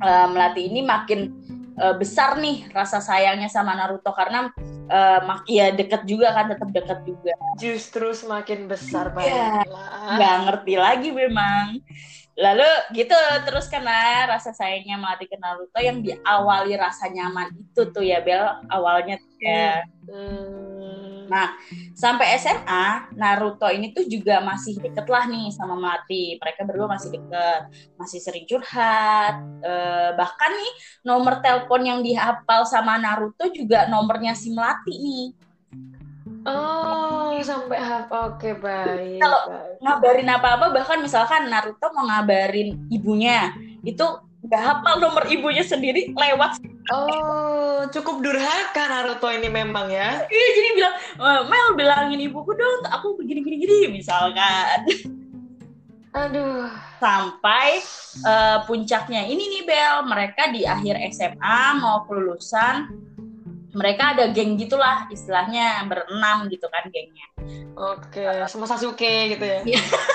Eh, 0.02 0.28
Melati 0.28 0.66
ini 0.66 0.82
makin 0.82 1.30
eh, 1.76 1.94
besar 1.94 2.40
nih 2.40 2.72
rasa 2.72 2.98
sayangnya 2.98 3.46
sama 3.48 3.76
Naruto 3.76 4.10
karena 4.12 4.48
eh, 4.88 5.20
mak 5.22 5.44
ya 5.46 5.70
deket 5.70 6.08
juga 6.08 6.32
kan 6.32 6.48
tetap 6.48 6.72
deket 6.72 7.04
juga 7.04 7.36
Justru 7.56 8.12
semakin 8.12 8.66
besar 8.66 9.12
Iya. 9.12 9.62
baiklah. 9.62 10.16
nggak 10.16 10.36
ngerti 10.46 10.74
lagi 10.78 11.10
memang 11.12 11.84
lalu 12.36 12.68
gitu 12.92 13.16
terus 13.44 13.68
karena 13.68 14.28
rasa 14.28 14.52
sayangnya 14.52 14.96
Melati 14.96 15.24
ke 15.26 15.36
Naruto 15.36 15.80
yang 15.80 16.00
diawali 16.00 16.76
rasa 16.76 17.08
nyaman 17.08 17.52
itu 17.56 17.82
tuh 17.92 18.04
ya 18.04 18.20
Bel 18.24 18.44
awalnya 18.70 19.20
ya 19.40 19.84
Hmm. 20.06 20.75
Nah, 21.26 21.58
sampai 21.98 22.38
SMA, 22.38 23.14
Naruto 23.18 23.68
ini 23.70 23.92
tuh 23.92 24.06
juga 24.06 24.42
masih 24.42 24.78
deket 24.78 25.06
lah 25.10 25.26
nih 25.26 25.50
sama 25.54 25.74
Melati. 25.78 26.38
Mereka 26.38 26.62
berdua 26.66 26.88
masih 26.90 27.10
deket, 27.18 27.62
masih 27.98 28.20
sering 28.22 28.46
curhat. 28.46 29.42
Eh, 29.62 30.10
bahkan 30.14 30.52
nih 30.54 30.72
nomor 31.06 31.42
telepon 31.42 31.82
yang 31.82 32.00
dihafal 32.06 32.64
sama 32.66 32.98
Naruto 33.02 33.50
juga 33.50 33.90
nomornya 33.90 34.38
si 34.38 34.54
Melati 34.54 34.94
nih. 34.96 35.26
Oh, 36.46 37.34
sampai 37.42 37.78
hafal. 37.82 38.38
Oke, 38.38 38.54
baik. 38.58 39.18
Kalau 39.18 39.42
ngabarin 39.82 40.30
apa-apa, 40.30 40.70
bahkan 40.70 41.02
misalkan 41.02 41.50
Naruto 41.50 41.90
mau 41.94 42.06
ngabarin 42.06 42.86
ibunya, 42.94 43.54
itu 43.82 44.06
nggak 44.46 44.62
hafal 44.62 44.96
nomor 45.02 45.26
ibunya 45.28 45.66
sendiri 45.66 46.14
lewat 46.14 46.62
Oh, 46.94 47.82
cukup 47.90 48.22
durhaka 48.22 48.86
Naruto 48.86 49.26
ini 49.34 49.50
memang 49.50 49.90
ya. 49.90 50.22
Iya 50.30 50.48
jadi 50.54 50.70
bilang 50.78 50.96
"Eh, 51.18 51.42
Mel 51.50 51.68
bilangin 51.74 52.22
ibuku 52.22 52.54
dong 52.54 52.86
aku 52.86 53.18
begini 53.18 53.42
gini 53.42 53.58
gini 53.66 53.78
misalkan 53.90 54.86
Aduh. 56.14 56.70
sampai 57.02 57.82
eh, 58.22 58.58
puncaknya 58.70 59.26
ini 59.26 59.50
nih 59.50 59.64
Bel 59.66 60.06
mereka 60.06 60.54
di 60.54 60.62
akhir 60.62 61.02
SMA 61.10 61.82
mau 61.82 62.06
kelulusan 62.06 62.86
mereka 63.74 64.14
ada 64.14 64.30
geng 64.30 64.54
gitulah 64.56 65.10
istilahnya 65.10 65.84
berenam 65.90 66.46
gitu 66.54 66.70
kan 66.70 66.86
gengnya 66.94 67.28
Oke, 67.76 68.24
sama 68.48 68.70
Sasuke 68.70 69.36
gitu 69.36 69.44
ya. 69.44 69.60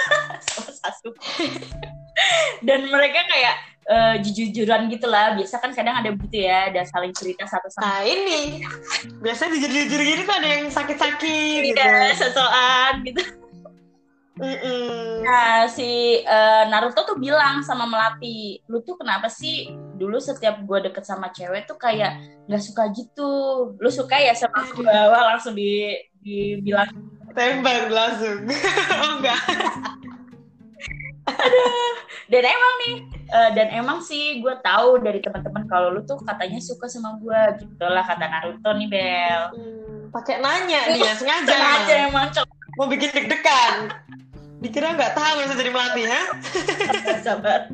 sama 0.55 0.71
Sasuke 0.71 1.51
dan 2.62 2.88
mereka 2.88 3.27
kayak 3.29 3.59
eh, 3.90 4.14
jujur-jujuran 4.22 4.87
gitu 4.87 5.11
lah 5.11 5.35
biasa 5.35 5.59
kan 5.59 5.74
kadang 5.74 5.98
ada 5.98 6.14
begitu 6.14 6.46
ya 6.46 6.70
ada 6.70 6.87
saling 6.87 7.11
cerita 7.11 7.42
satu 7.50 7.66
sama 7.66 7.83
Nah 7.83 8.00
ini 8.07 8.62
biasanya 9.18 9.50
dijujur-jujur 9.59 10.00
gini 10.00 10.22
tuh 10.22 10.37
ada 10.38 10.48
yang 10.48 10.64
sakit-sakit 10.70 11.59
gitu. 11.66 11.83
Iya, 11.83 12.14
sosokan 12.14 12.94
gitu. 13.03 13.22
Mm-mm. 14.40 15.20
Nah, 15.20 15.68
si 15.68 16.22
eh, 16.24 16.62
Naruto 16.72 17.05
tuh 17.05 17.20
bilang 17.20 17.61
sama 17.61 17.85
Melati, 17.85 18.57
lu 18.72 18.81
tuh 18.81 18.96
kenapa 18.96 19.29
sih 19.29 19.68
dulu 20.00 20.16
setiap 20.16 20.64
gue 20.64 20.88
deket 20.88 21.05
sama 21.05 21.29
cewek 21.29 21.68
tuh 21.68 21.76
kayak 21.76 22.16
nggak 22.48 22.62
suka 22.64 22.88
gitu. 22.96 23.31
Lu 23.76 23.90
suka 23.92 24.16
ya 24.16 24.33
sama 24.33 24.64
gue? 24.72 24.88
Wah, 24.88 25.37
langsung 25.37 25.53
di 25.53 25.92
dibilang 26.24 26.88
Tembak 27.31 27.92
langsung. 27.92 28.48
oh 29.05 29.12
enggak. 29.20 29.38
Dan 32.33 32.43
emang 32.47 32.75
nih 32.85 32.95
eh, 33.29 33.51
dan 33.59 33.69
emang 33.75 33.99
sih 34.03 34.39
gue 34.39 34.55
tahu 34.63 35.03
dari 35.03 35.19
teman-teman 35.19 35.67
kalau 35.67 35.91
lu 35.95 36.03
tuh 36.07 36.19
katanya 36.23 36.63
suka 36.63 36.87
sama 36.87 37.19
gue 37.19 37.67
gitu 37.67 37.87
lah 37.87 38.07
kata 38.07 38.27
Naruto 38.27 38.71
nih 38.75 38.89
Bel. 38.89 39.43
Hmm, 39.55 40.01
pakai 40.15 40.39
nanya 40.39 40.95
dia 40.95 41.13
sengaja. 41.21 41.51
Sengaja 41.51 41.95
emang 42.11 42.29
Mau 42.79 42.87
bikin 42.87 43.11
deg-degan. 43.13 43.93
Dikira 44.63 44.95
nggak 44.95 45.17
tahu 45.17 45.35
bisa 45.43 45.55
jadi 45.59 45.71
melatih 45.73 46.05
ya? 46.07 46.23
sabar. 47.27 47.69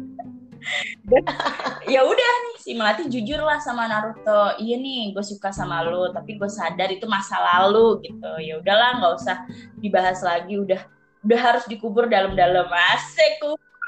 Ya 1.87 2.03
udah 2.03 2.33
nih 2.43 2.57
si 2.59 2.75
Melati 2.75 3.07
jujur 3.07 3.39
lah 3.39 3.63
sama 3.63 3.87
Naruto 3.87 4.59
iya 4.59 4.75
nih 4.75 5.15
gue 5.15 5.23
suka 5.23 5.55
sama 5.55 5.87
lu 5.87 6.11
tapi 6.11 6.35
gue 6.35 6.51
sadar 6.51 6.91
itu 6.91 7.07
masa 7.07 7.39
lalu 7.39 8.03
gitu 8.03 8.31
ya 8.43 8.59
udahlah 8.59 8.99
nggak 8.99 9.15
usah 9.15 9.37
dibahas 9.79 10.19
lagi 10.27 10.59
udah 10.59 10.83
udah 11.27 11.41
harus 11.43 11.65
dikubur 11.67 12.07
dalam-dalam. 12.07 12.71
Asik 12.95 13.43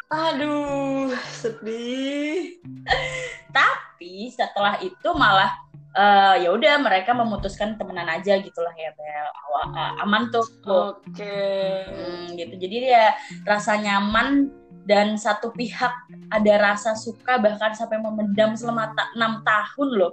Aduh, 0.08 1.12
sedih. 1.36 2.58
tapi 3.56 4.32
setelah 4.32 4.80
itu 4.80 5.08
malah 5.14 5.52
eh, 5.94 6.48
ya 6.48 6.50
udah 6.50 6.80
mereka 6.80 7.12
memutuskan 7.12 7.76
temenan 7.78 8.08
aja 8.08 8.40
gitulah 8.42 8.72
ya 8.74 8.90
Bel. 8.96 9.28
Awa- 9.46 9.70
eh, 9.70 9.92
aman 10.02 10.32
tuh. 10.34 10.46
Oke. 10.66 11.38
Hmm, 11.86 12.34
gitu. 12.34 12.54
Jadi 12.58 12.76
dia 12.90 13.14
rasa 13.46 13.76
nyaman 13.78 14.50
dan 14.88 15.20
satu 15.20 15.52
pihak 15.52 15.92
ada 16.32 16.54
rasa 16.56 16.96
suka 16.96 17.36
bahkan 17.36 17.76
sampai 17.76 18.00
memendam 18.00 18.56
selama 18.56 18.96
ta- 18.96 19.12
enam 19.14 19.44
tahun 19.44 19.88
loh. 19.92 20.12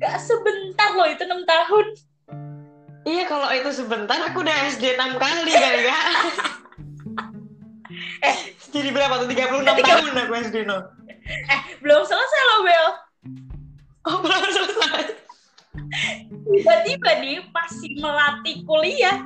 Gak 0.00 0.18
sebentar 0.24 0.96
loh 0.96 1.06
itu 1.06 1.22
enam 1.22 1.44
tahun 1.46 1.86
Iya 3.08 3.24
kalau 3.24 3.48
itu 3.48 3.70
sebentar 3.72 4.20
aku 4.20 4.44
udah 4.44 4.56
SD 4.68 4.94
6 4.94 5.16
kali 5.16 5.48
kali 5.48 5.80
ya. 5.80 5.98
eh, 8.28 8.36
jadi 8.68 8.88
berapa 8.92 9.16
tuh? 9.16 9.28
36 9.32 9.64
tahun 9.64 10.12
aku 10.18 10.32
SD 10.44 10.56
no. 10.68 10.78
belum 11.80 12.02
selesai 12.04 12.40
loh 12.44 12.60
Bel 12.64 12.86
Oh 14.04 14.16
belum 14.20 14.44
selesai. 14.46 15.02
tiba-tiba 16.44 17.10
nih 17.20 17.40
pasti 17.48 17.96
melatih 17.96 18.56
kuliah 18.64 19.24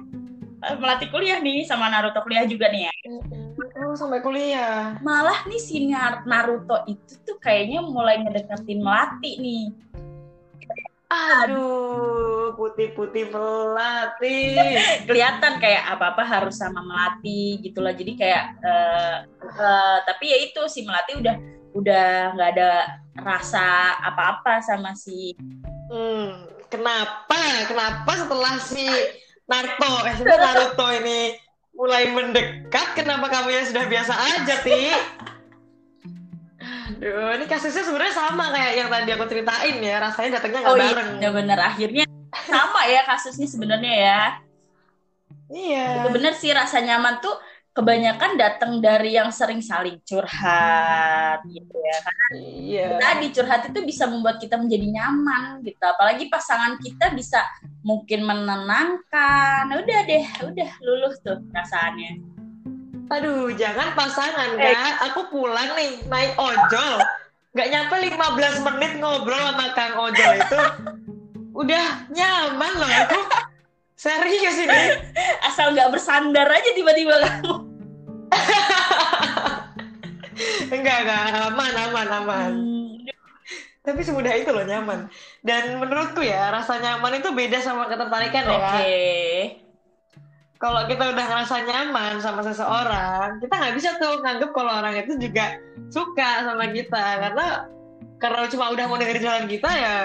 Eh, 0.63 0.79
melatih 0.79 1.11
kuliah 1.11 1.43
nih 1.43 1.67
sama 1.67 1.91
Naruto 1.91 2.23
kuliah 2.23 2.47
juga 2.47 2.71
nih 2.71 2.87
ya 2.87 2.93
Oh 3.83 3.99
sampai 3.99 4.23
kuliah. 4.23 4.95
malah 5.03 5.43
nih 5.47 5.59
si 5.59 5.91
Nar- 5.91 6.23
Naruto 6.23 6.87
itu 6.87 7.19
tuh 7.27 7.35
kayaknya 7.43 7.83
mulai 7.83 8.23
ngedeketin 8.23 8.79
Melati 8.79 9.43
nih 9.43 9.65
Aduh, 11.13 12.02
putih-putih 12.73 13.29
melati. 13.29 14.57
kelihatan 15.09 15.61
kayak 15.61 15.93
apa-apa 15.93 16.25
harus 16.25 16.57
sama 16.57 16.81
Melati 16.81 17.61
gitulah 17.61 17.93
jadi 17.93 18.13
kayak 18.17 18.45
eh, 18.65 19.17
eh, 19.45 19.97
tapi 20.09 20.25
ya 20.33 20.39
itu 20.41 20.65
si 20.73 20.89
Melati 20.89 21.21
udah 21.21 21.37
udah 21.77 22.33
nggak 22.33 22.51
ada 22.57 22.71
rasa 23.21 24.01
apa-apa 24.01 24.65
sama 24.65 24.97
si 24.97 25.37
Hmm, 25.93 26.49
kenapa? 26.73 27.69
Kenapa 27.69 28.13
setelah 28.17 28.57
si 28.65 28.89
Naruto, 29.45 29.93
eh 30.09 30.15
setelah 30.17 30.41
Naruto 30.57 30.89
ini 30.89 31.37
mulai 31.77 32.09
mendekat, 32.09 32.97
kenapa 32.97 33.29
kamu 33.29 33.53
yang 33.53 33.67
sudah 33.69 33.85
biasa 33.85 34.17
aja, 34.17 34.57
Ti? 34.65 34.81
Aduh, 36.97 37.37
ini 37.37 37.45
kasusnya 37.45 37.85
sebenarnya 37.85 38.15
sama 38.17 38.49
kayak 38.57 38.73
yang 38.79 38.89
tadi 38.89 39.11
aku 39.13 39.25
ceritain 39.29 39.77
ya, 39.85 40.01
rasanya 40.01 40.41
datangnya 40.41 40.61
nggak 40.65 40.73
oh 40.73 40.81
bareng. 40.81 41.11
iya 41.21 41.31
bener 41.35 41.59
akhirnya 41.61 42.05
sama 42.45 42.83
ya 42.87 43.03
kasusnya 43.05 43.47
sebenarnya 43.47 43.95
ya 43.95 44.23
Iya. 45.53 45.87
itu 46.01 46.09
bener 46.17 46.33
sih 46.33 46.49
rasa 46.49 46.81
nyaman 46.81 47.21
tuh 47.21 47.37
kebanyakan 47.73 48.37
datang 48.37 48.81
dari 48.81 49.17
yang 49.17 49.33
sering 49.33 49.61
saling 49.61 50.01
curhat 50.05 51.41
gitu 51.45 51.77
ya 51.77 51.97
karena 52.01 52.27
Iya. 52.37 52.89
tadi 53.01 53.27
curhat 53.33 53.63
itu 53.69 53.81
bisa 53.83 54.05
membuat 54.09 54.41
kita 54.41 54.57
menjadi 54.57 54.87
nyaman 54.93 55.61
gitu 55.61 55.81
apalagi 55.81 56.29
pasangan 56.29 56.81
kita 56.81 57.13
bisa 57.13 57.41
mungkin 57.81 58.25
menenangkan 58.25 59.69
udah 59.69 60.01
deh 60.05 60.27
udah 60.41 60.71
luluh 60.81 61.13
tuh 61.21 61.41
perasaannya 61.49 62.33
Aduh, 63.13 63.53
jangan 63.53 63.93
pasangan, 63.93 64.57
Eh. 64.57 64.73
Kak. 64.73 65.13
Aku 65.13 65.29
pulang 65.29 65.77
nih, 65.77 66.01
naik 66.09 66.33
ojol. 66.33 66.97
Nggak 67.53 67.69
nyampe 67.69 67.95
15 68.09 68.65
menit 68.65 68.93
ngobrol 68.97 69.37
sama 69.53 69.69
Kang 69.77 70.01
Ojol 70.01 70.41
itu. 70.41 70.61
Udah 71.53 72.09
nyaman 72.09 72.73
loh 72.81 72.91
aku. 72.91 73.21
Serius 73.97 74.57
ini. 74.59 74.83
asal 75.49 75.77
nggak 75.77 75.93
bersandar 75.93 76.49
aja 76.49 76.71
tiba-tiba 76.75 77.15
kamu 77.23 77.55
Enggak, 80.73 80.97
enggak. 81.05 81.23
Aman, 81.53 81.73
aman, 81.77 82.09
aman. 82.09 82.51
Hmm, 82.57 82.97
Tapi 83.85 84.01
semudah 84.01 84.33
itu 84.35 84.51
loh 84.51 84.65
nyaman. 84.65 85.07
Dan 85.45 85.77
menurutku 85.79 86.25
ya, 86.25 86.49
rasa 86.49 86.81
nyaman 86.81 87.21
itu 87.21 87.29
beda 87.31 87.61
sama 87.61 87.87
ketertarikan 87.93 88.49
ya. 88.49 88.57
oke. 88.57 88.97
Kalau 90.57 90.87
kita 90.87 91.05
udah 91.13 91.25
ngerasa 91.27 91.57
nyaman 91.67 92.23
sama 92.23 92.41
seseorang, 92.47 93.43
kita 93.43 93.55
nggak 93.55 93.75
bisa 93.75 93.99
tuh 93.99 94.23
nganggep 94.23 94.51
kalau 94.55 94.73
orang 94.79 94.95
itu 94.95 95.19
juga 95.19 95.59
suka 95.91 96.47
sama 96.47 96.71
kita. 96.71 97.05
Karena 97.29 97.47
karena 98.23 98.47
cuma 98.47 98.71
udah 98.71 98.87
mau 98.87 98.95
dengerin 98.95 99.27
jalan 99.27 99.47
kita 99.51 99.67
ya, 99.67 99.97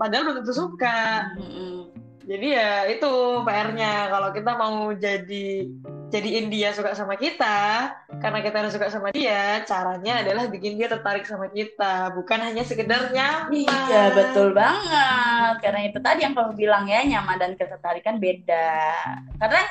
padahal 0.00 0.24
belum 0.24 0.36
tentu 0.40 0.56
suka. 0.56 1.28
Mm-mm. 1.36 1.92
Jadi 2.28 2.46
ya 2.52 2.84
itu 2.88 3.12
PR-nya. 3.44 4.12
Kalau 4.12 4.28
kita 4.36 4.52
mau 4.56 4.92
jadi 4.92 5.68
jadiin 6.08 6.48
dia 6.48 6.72
suka 6.72 6.96
sama 6.96 7.16
kita, 7.20 7.88
karena 8.20 8.40
kita 8.40 8.64
udah 8.64 8.72
suka 8.72 8.88
sama 8.88 9.08
dia, 9.12 9.64
caranya 9.68 10.24
adalah 10.24 10.48
bikin 10.48 10.80
dia 10.80 10.88
tertarik 10.88 11.28
sama 11.28 11.52
kita, 11.52 12.12
bukan 12.16 12.40
hanya 12.40 12.64
sekedar 12.64 13.12
nyaman. 13.12 13.52
Iya 13.52 14.02
betul 14.16 14.56
banget 14.56 15.54
karena 15.60 15.80
itu 15.88 15.98
tadi 16.00 16.24
yang 16.24 16.32
kamu 16.32 16.52
bilang 16.56 16.84
ya 16.88 17.04
nyaman 17.04 17.36
dan 17.36 17.52
ketertarikan 17.56 18.16
beda 18.16 18.80
karena 19.40 19.62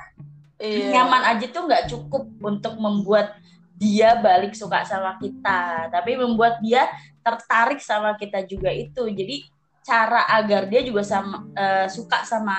Iya. 0.58 0.90
nyaman 0.90 1.22
aja 1.38 1.46
tuh 1.54 1.70
nggak 1.70 1.86
cukup 1.86 2.24
untuk 2.42 2.82
membuat 2.82 3.38
dia 3.78 4.18
balik 4.18 4.58
suka 4.58 4.82
sama 4.84 5.22
kita 5.22 5.88
tapi 5.94 6.18
membuat 6.18 6.58
dia 6.66 6.90
tertarik 7.22 7.78
sama 7.78 8.18
kita 8.18 8.42
juga 8.44 8.74
itu 8.74 9.06
jadi 9.14 9.46
cara 9.86 10.28
agar 10.34 10.68
dia 10.68 10.84
juga 10.84 11.06
sama 11.06 11.48
eh, 11.54 11.88
suka 11.88 12.26
sama 12.26 12.58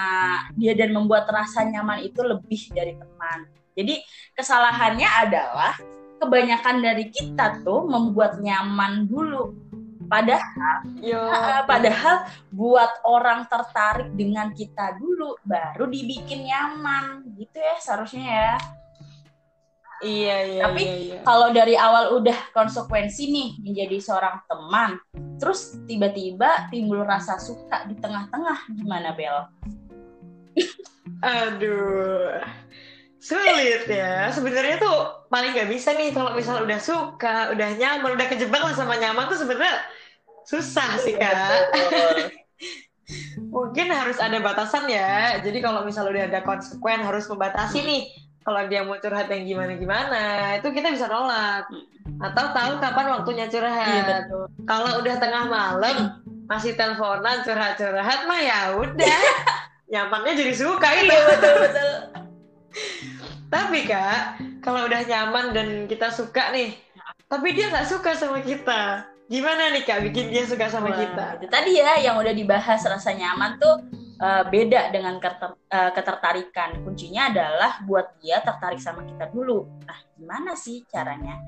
dia 0.55 0.73
dan 0.73 0.95
membuat 0.95 1.29
rasa 1.29 1.67
nyaman 1.67 2.07
itu 2.07 2.23
lebih 2.23 2.71
dari 2.73 2.95
teman 2.95 3.51
jadi 3.75 4.01
kesalahannya 4.39 5.09
adalah 5.27 5.75
kebanyakan 6.23 6.83
dari 6.83 7.11
kita 7.11 7.63
tuh 7.67 7.85
membuat 7.87 8.39
nyaman 8.39 9.07
dulu 9.07 9.69
Padahal, 10.09 10.89
Yo. 11.05 11.21
uh, 11.21 11.69
padahal 11.69 12.25
buat 12.49 13.05
orang 13.05 13.45
tertarik 13.45 14.09
dengan 14.17 14.57
kita 14.57 14.97
dulu, 14.97 15.37
baru 15.45 15.85
dibikin 15.85 16.49
nyaman, 16.49 17.29
gitu 17.37 17.61
ya 17.61 17.77
seharusnya 17.77 18.25
ya. 18.25 18.53
Iya 19.99 20.37
iya. 20.47 20.63
Tapi 20.63 20.83
iya, 20.83 20.95
iya. 20.95 21.21
Kalau 21.27 21.51
dari 21.51 21.75
awal 21.75 22.15
udah 22.23 22.39
konsekuensi 22.55 23.35
nih 23.35 23.49
menjadi 23.59 23.99
seorang 23.99 24.39
teman, 24.47 24.99
terus 25.43 25.75
tiba-tiba 25.91 26.71
timbul 26.71 27.03
rasa 27.03 27.39
suka 27.43 27.83
di 27.91 27.99
tengah-tengah, 27.99 28.71
gimana 28.79 29.11
Bel? 29.19 29.51
Aduh, 31.19 32.39
sulit 33.19 33.91
ya. 33.91 34.31
Sebenarnya 34.31 34.79
tuh 34.79 35.27
paling 35.27 35.51
nggak 35.51 35.71
bisa 35.71 35.95
nih 35.99 36.15
kalau 36.15 36.31
misalnya 36.35 36.63
udah 36.63 36.81
suka, 36.81 37.51
udah 37.51 37.69
nyaman, 37.75 38.15
udah 38.15 38.27
kejebak 38.31 38.63
lah 38.63 38.75
sama 38.79 38.95
nyaman 38.95 39.27
tuh 39.27 39.43
sebenarnya 39.43 39.83
susah 40.47 40.95
sih 41.03 41.19
kak. 41.19 41.75
Mungkin 43.51 43.89
harus 43.91 44.21
ada 44.21 44.39
batasan 44.39 44.87
ya. 44.87 45.41
Jadi 45.43 45.59
kalau 45.59 45.83
misalnya 45.83 46.11
udah 46.13 46.25
ada 46.31 46.41
konsekuen 46.47 47.03
harus 47.03 47.27
membatasi 47.27 47.83
nih. 47.83 48.28
Kalau 48.49 48.65
dia 48.65 48.81
mau 48.81 48.97
curhat 48.97 49.29
yang 49.29 49.45
gimana-gimana, 49.45 50.57
itu 50.57 50.73
kita 50.73 50.89
bisa 50.89 51.05
nolak. 51.05 51.69
Atau 52.17 52.49
tahu 52.57 52.73
kapan 52.81 53.07
waktunya 53.13 53.45
Iya 53.45 53.53
curhat. 53.53 54.05
betul. 54.09 54.45
Kalau 54.65 54.91
udah 55.05 55.15
tengah 55.21 55.45
malam 55.53 55.97
masih 56.49 56.73
teleponan 56.73 57.45
curhat-curhat 57.45 58.25
mah 58.25 58.41
ya 58.41 58.73
udah. 58.73 59.21
Nyamannya 59.93 60.33
jadi 60.33 60.55
suka 60.57 60.89
itu. 60.97 61.13
Iya 61.13 61.21
betul 61.29 61.55
betul. 61.61 61.91
Tapi 63.53 63.79
kak, 63.85 64.41
kalau 64.65 64.89
udah 64.89 65.01
nyaman 65.05 65.53
dan 65.53 65.69
kita 65.85 66.09
suka 66.09 66.49
nih, 66.49 66.73
tapi 67.29 67.53
dia 67.53 67.69
nggak 67.69 67.89
suka 67.89 68.13
sama 68.13 68.45
kita, 68.45 69.09
gimana 69.29 69.73
nih 69.73 69.89
kak 69.89 70.05
bikin 70.05 70.29
dia 70.29 70.45
suka 70.45 70.69
sama 70.69 70.93
Wah, 70.93 70.97
kita? 71.01 71.27
Itu 71.41 71.49
tadi 71.49 71.81
ya 71.81 71.97
yang 71.97 72.21
udah 72.21 72.37
dibahas 72.37 72.85
rasa 72.85 73.13
nyaman 73.17 73.57
tuh 73.57 73.81
uh, 74.19 74.45
beda 74.47 74.91
dengan 74.91 75.17
keter- 75.23 75.59
uh, 75.71 75.91
ketertarikan. 75.95 76.83
Kuncinya 76.83 77.31
adalah 77.31 77.83
buat 77.87 78.19
dia 78.19 78.43
tertarik 78.43 78.83
sama 78.83 79.07
kita 79.07 79.31
dulu. 79.31 79.67
Nah, 79.87 79.99
gimana 80.19 80.53
sih 80.59 80.85
caranya? 80.91 81.39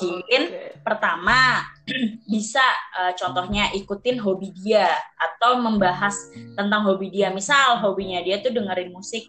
Mungkin 0.00 0.42
Oke. 0.48 0.80
pertama 0.80 1.64
bisa 2.32 2.64
uh, 2.96 3.12
contohnya 3.14 3.70
ikutin 3.76 4.18
hobi 4.20 4.50
dia 4.56 4.88
atau 5.16 5.60
membahas 5.60 6.16
tentang 6.56 6.84
hobi 6.88 7.12
dia. 7.12 7.28
Misal 7.30 7.78
hobinya 7.84 8.24
dia 8.24 8.40
tuh 8.40 8.52
dengerin 8.52 8.90
musik 8.90 9.28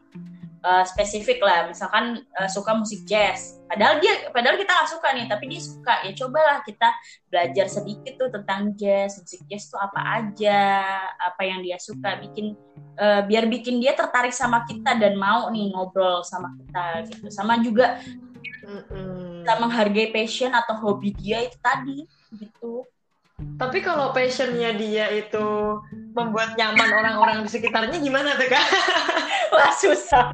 uh, 0.65 0.85
spesifik 0.85 1.41
lah, 1.41 1.69
misalkan 1.69 2.25
uh, 2.37 2.49
suka 2.49 2.73
musik 2.77 3.05
jazz. 3.05 3.61
Padahal 3.67 4.03
dia, 4.03 4.29
padahal 4.35 4.59
kita 4.59 4.71
nggak 4.71 4.91
suka 4.91 5.07
nih, 5.15 5.25
tapi 5.31 5.45
dia 5.47 5.61
suka. 5.63 5.93
Ya 6.03 6.11
cobalah 6.17 6.57
kita 6.65 6.89
belajar 7.31 7.65
sedikit 7.71 8.13
tuh 8.19 8.29
tentang 8.29 8.75
jazz, 8.75 9.19
musik 9.21 9.41
jazz 9.47 9.69
tuh 9.71 9.79
apa 9.79 10.01
aja, 10.21 10.61
apa 11.17 11.41
yang 11.45 11.63
dia 11.63 11.79
suka, 11.79 12.19
bikin 12.19 12.53
uh, 12.99 13.21
biar 13.25 13.47
bikin 13.47 13.79
dia 13.79 13.95
tertarik 13.95 14.35
sama 14.35 14.67
kita 14.67 14.97
dan 14.99 15.17
mau 15.17 15.49
nih 15.49 15.71
ngobrol 15.71 16.21
sama 16.21 16.51
kita 16.59 16.85
gitu. 17.09 17.27
Sama 17.31 17.59
juga 17.63 18.01
Mm-mm. 18.61 19.41
kita 19.41 19.53
menghargai 19.57 20.13
passion 20.13 20.51
atau 20.53 20.77
hobi 20.79 21.15
dia 21.15 21.43
itu 21.43 21.57
tadi 21.59 22.05
gitu. 22.37 22.85
Tapi 23.61 23.77
kalau 23.85 24.09
passionnya 24.09 24.73
dia 24.73 25.05
itu 25.13 25.77
membuat 26.17 26.57
nyaman 26.57 26.89
orang-orang 26.89 27.37
di 27.45 27.49
sekitarnya 27.53 27.97
gimana 28.01 28.33
tuh 28.33 28.49
kak? 28.49 28.65
Wah 29.53 29.71
susah. 29.77 30.33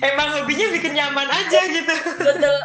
Emang 0.00 0.40
hobinya 0.40 0.66
bikin 0.72 0.96
nyaman 0.96 1.28
aja 1.28 1.60
gitu. 1.68 1.94
Betul. 2.16 2.58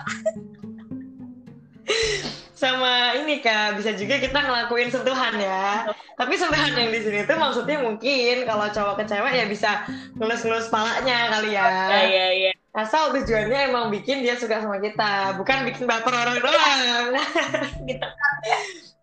Sama 2.55 3.15
ini 3.15 3.39
kak, 3.39 3.79
bisa 3.79 3.95
juga 3.95 4.19
kita 4.19 4.35
ngelakuin 4.35 4.91
sentuhan 4.91 5.35
ya. 5.39 5.87
Tapi 6.19 6.35
sentuhan 6.35 6.75
yang 6.75 6.91
di 6.91 6.99
sini 6.99 7.23
tuh 7.23 7.39
maksudnya 7.39 7.79
mungkin 7.79 8.43
kalau 8.43 8.67
cowok 8.67 8.95
ke 8.99 9.03
cewek 9.07 9.33
ya 9.39 9.45
bisa 9.47 9.87
ngelus-ngelus 10.19 10.67
palanya 10.67 11.31
kali 11.35 11.55
ya. 11.55 11.67
Ya 11.67 12.03
ya 12.03 12.27
ya. 12.47 12.58
Asal 12.69 13.09
tujuannya 13.17 13.73
emang 13.73 13.89
bikin 13.89 14.21
dia 14.21 14.37
suka 14.37 14.61
sama 14.61 14.77
kita, 14.77 15.33
bukan 15.41 15.65
bikin 15.65 15.89
baper 15.89 16.13
orang 16.13 16.37
doang. 16.37 17.17
Gitu. 17.89 18.07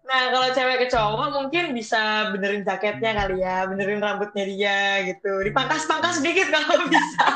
Nah, 0.06 0.30
kalau 0.30 0.48
cewek 0.54 0.86
ke 0.86 0.88
cowok 0.94 1.34
mungkin 1.34 1.74
bisa 1.74 2.30
benerin 2.30 2.62
jaketnya 2.62 3.10
kali 3.10 3.42
ya, 3.42 3.66
benerin 3.66 3.98
rambutnya 3.98 4.46
dia 4.46 5.02
gitu. 5.02 5.42
Dipangkas-pangkas 5.42 6.22
sedikit 6.22 6.46
kalau 6.54 6.86
bisa. 6.94 7.26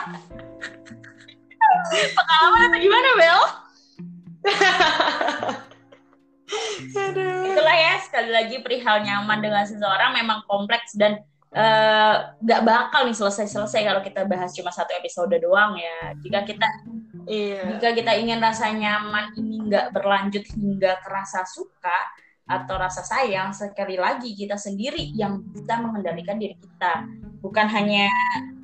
Pengalaman 1.91 2.71
atau 2.71 2.79
gimana 2.79 3.09
Bel? 3.19 3.41
Aduh. 7.11 7.43
Itulah 7.51 7.77
ya 7.79 7.95
sekali 8.07 8.31
lagi 8.31 8.63
perihal 8.63 9.03
nyaman 9.03 9.43
dengan 9.43 9.67
seseorang 9.67 10.15
memang 10.15 10.47
kompleks 10.47 10.95
dan 10.95 11.19
eh, 11.51 12.15
nggak 12.41 12.63
bakal 12.63 13.07
nih 13.07 13.17
selesai-selesai 13.17 13.81
kalau 13.83 14.01
kita 14.07 14.23
bahas 14.27 14.55
cuma 14.55 14.71
satu 14.71 14.95
episode 14.95 15.35
doang 15.43 15.75
ya. 15.79 16.15
Jika 16.23 16.47
kita 16.47 16.67
Iya. 17.31 17.77
jika 17.77 17.95
kita 17.95 18.13
ingin 18.17 18.41
rasa 18.43 18.73
nyaman 18.73 19.37
ini 19.39 19.63
nggak 19.69 19.93
berlanjut 19.95 20.45
hingga 20.57 20.99
ke 20.99 21.09
rasa 21.11 21.47
suka 21.47 21.99
atau 22.51 22.75
rasa 22.75 23.07
sayang 23.07 23.55
sekali 23.55 23.95
lagi 23.95 24.35
kita 24.35 24.59
sendiri 24.59 25.15
yang 25.15 25.39
bisa 25.55 25.79
mengendalikan 25.79 26.35
diri 26.35 26.59
kita 26.59 27.07
bukan 27.39 27.71
hanya 27.71 28.11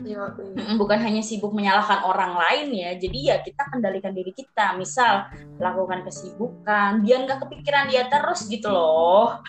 Iya. 0.06 0.38
Mm, 0.38 0.78
bukan 0.78 1.02
hanya 1.02 1.18
sibuk 1.18 1.50
menyalahkan 1.50 2.06
orang 2.06 2.38
lain 2.38 2.74
ya 2.74 2.90
jadi 2.94 3.18
ya 3.18 3.36
kita 3.42 3.66
kendalikan 3.70 4.14
diri 4.14 4.30
kita 4.30 4.78
misal 4.78 5.26
lakukan 5.58 6.06
kesibukan 6.06 7.02
biar 7.02 7.26
nggak 7.26 7.42
kepikiran 7.46 7.90
dia 7.90 8.06
terus 8.06 8.46
gitu 8.46 8.70
loh 8.70 9.42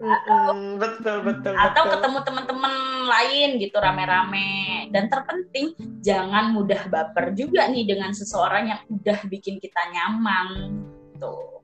Mm-mm, 0.00 0.80
betul 0.80 1.20
betul. 1.20 1.52
atau 1.52 1.84
betul. 1.84 1.92
ketemu 1.92 2.18
teman-teman 2.24 2.74
lain 3.04 3.48
gitu 3.60 3.76
rame-rame 3.76 4.88
dan 4.88 5.12
terpenting 5.12 5.76
jangan 6.00 6.56
mudah 6.56 6.88
baper 6.88 7.36
juga 7.36 7.68
nih 7.68 7.84
dengan 7.84 8.16
seseorang 8.16 8.72
yang 8.72 8.80
udah 8.88 9.18
bikin 9.28 9.60
kita 9.60 9.80
nyaman 9.92 10.80
tuh 11.20 11.60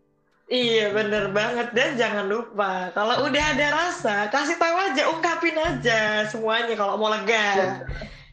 Iya 0.47 0.95
bener 0.95 1.35
banget 1.35 1.75
dan 1.75 1.99
jangan 1.99 2.31
lupa 2.31 2.95
kalau 2.95 3.27
udah 3.27 3.45
ada 3.51 3.67
rasa 3.67 4.31
kasih 4.31 4.55
tahu 4.55 4.79
aja 4.79 5.11
ungkapin 5.11 5.59
aja 5.59 6.23
semuanya 6.31 6.79
kalau 6.79 6.95
mau 6.95 7.11
lega. 7.11 7.83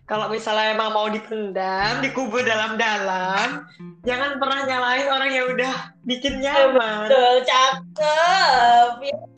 Kalau 0.04 0.30
misalnya 0.30 0.78
emang 0.78 0.94
mau 0.94 1.08
dipendam, 1.10 2.04
dikubur 2.04 2.44
dalam-dalam, 2.44 3.66
jangan 4.04 4.36
pernah 4.36 4.62
nyalain 4.68 5.08
orang 5.10 5.32
yang 5.32 5.48
udah 5.56 5.74
bikin 6.06 6.44
nyaman. 6.44 7.08
Betul, 7.08 7.36
cakep. 7.48 9.33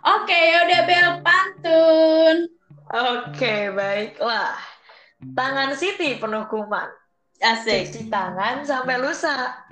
Oke, 0.00 0.40
udah 0.64 0.80
bel 0.88 1.08
pantun. 1.20 2.36
Oke, 2.90 3.70
baiklah. 3.70 4.56
Tangan 5.36 5.76
Siti 5.76 6.16
penuh 6.16 6.48
kuman. 6.48 6.88
Asik. 7.40 7.92
Cuci 7.92 8.08
tangan 8.08 8.64
sampai 8.64 8.96
lusa. 8.96 9.64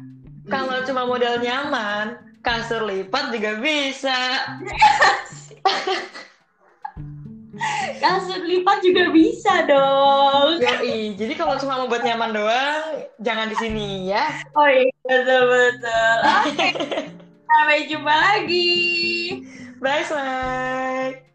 Kalau 0.48 0.84
cuma 0.84 1.04
model 1.04 1.40
nyaman, 1.40 2.16
kasur 2.40 2.84
lipat 2.84 3.32
juga 3.32 3.60
bisa. 3.60 4.18
Kasur 7.98 8.46
lipat 8.46 8.78
juga 8.86 9.10
bisa 9.10 9.66
dong. 9.66 10.62
Yoi, 10.62 11.18
jadi 11.18 11.34
kalau 11.34 11.58
cuma 11.58 11.82
mau 11.82 11.90
buat 11.90 12.06
nyaman 12.06 12.30
doang, 12.30 13.02
jangan 13.18 13.50
di 13.50 13.56
sini 13.58 14.14
ya. 14.14 14.30
Oh 14.54 14.70
iya, 14.70 14.94
betul 15.02 15.42
betul. 15.50 16.18
Oke. 16.22 16.68
Sampai 17.48 17.88
jumpa 17.88 18.12
lagi. 18.12 18.68
Bye, 19.80 20.04
Swag. 20.04 21.27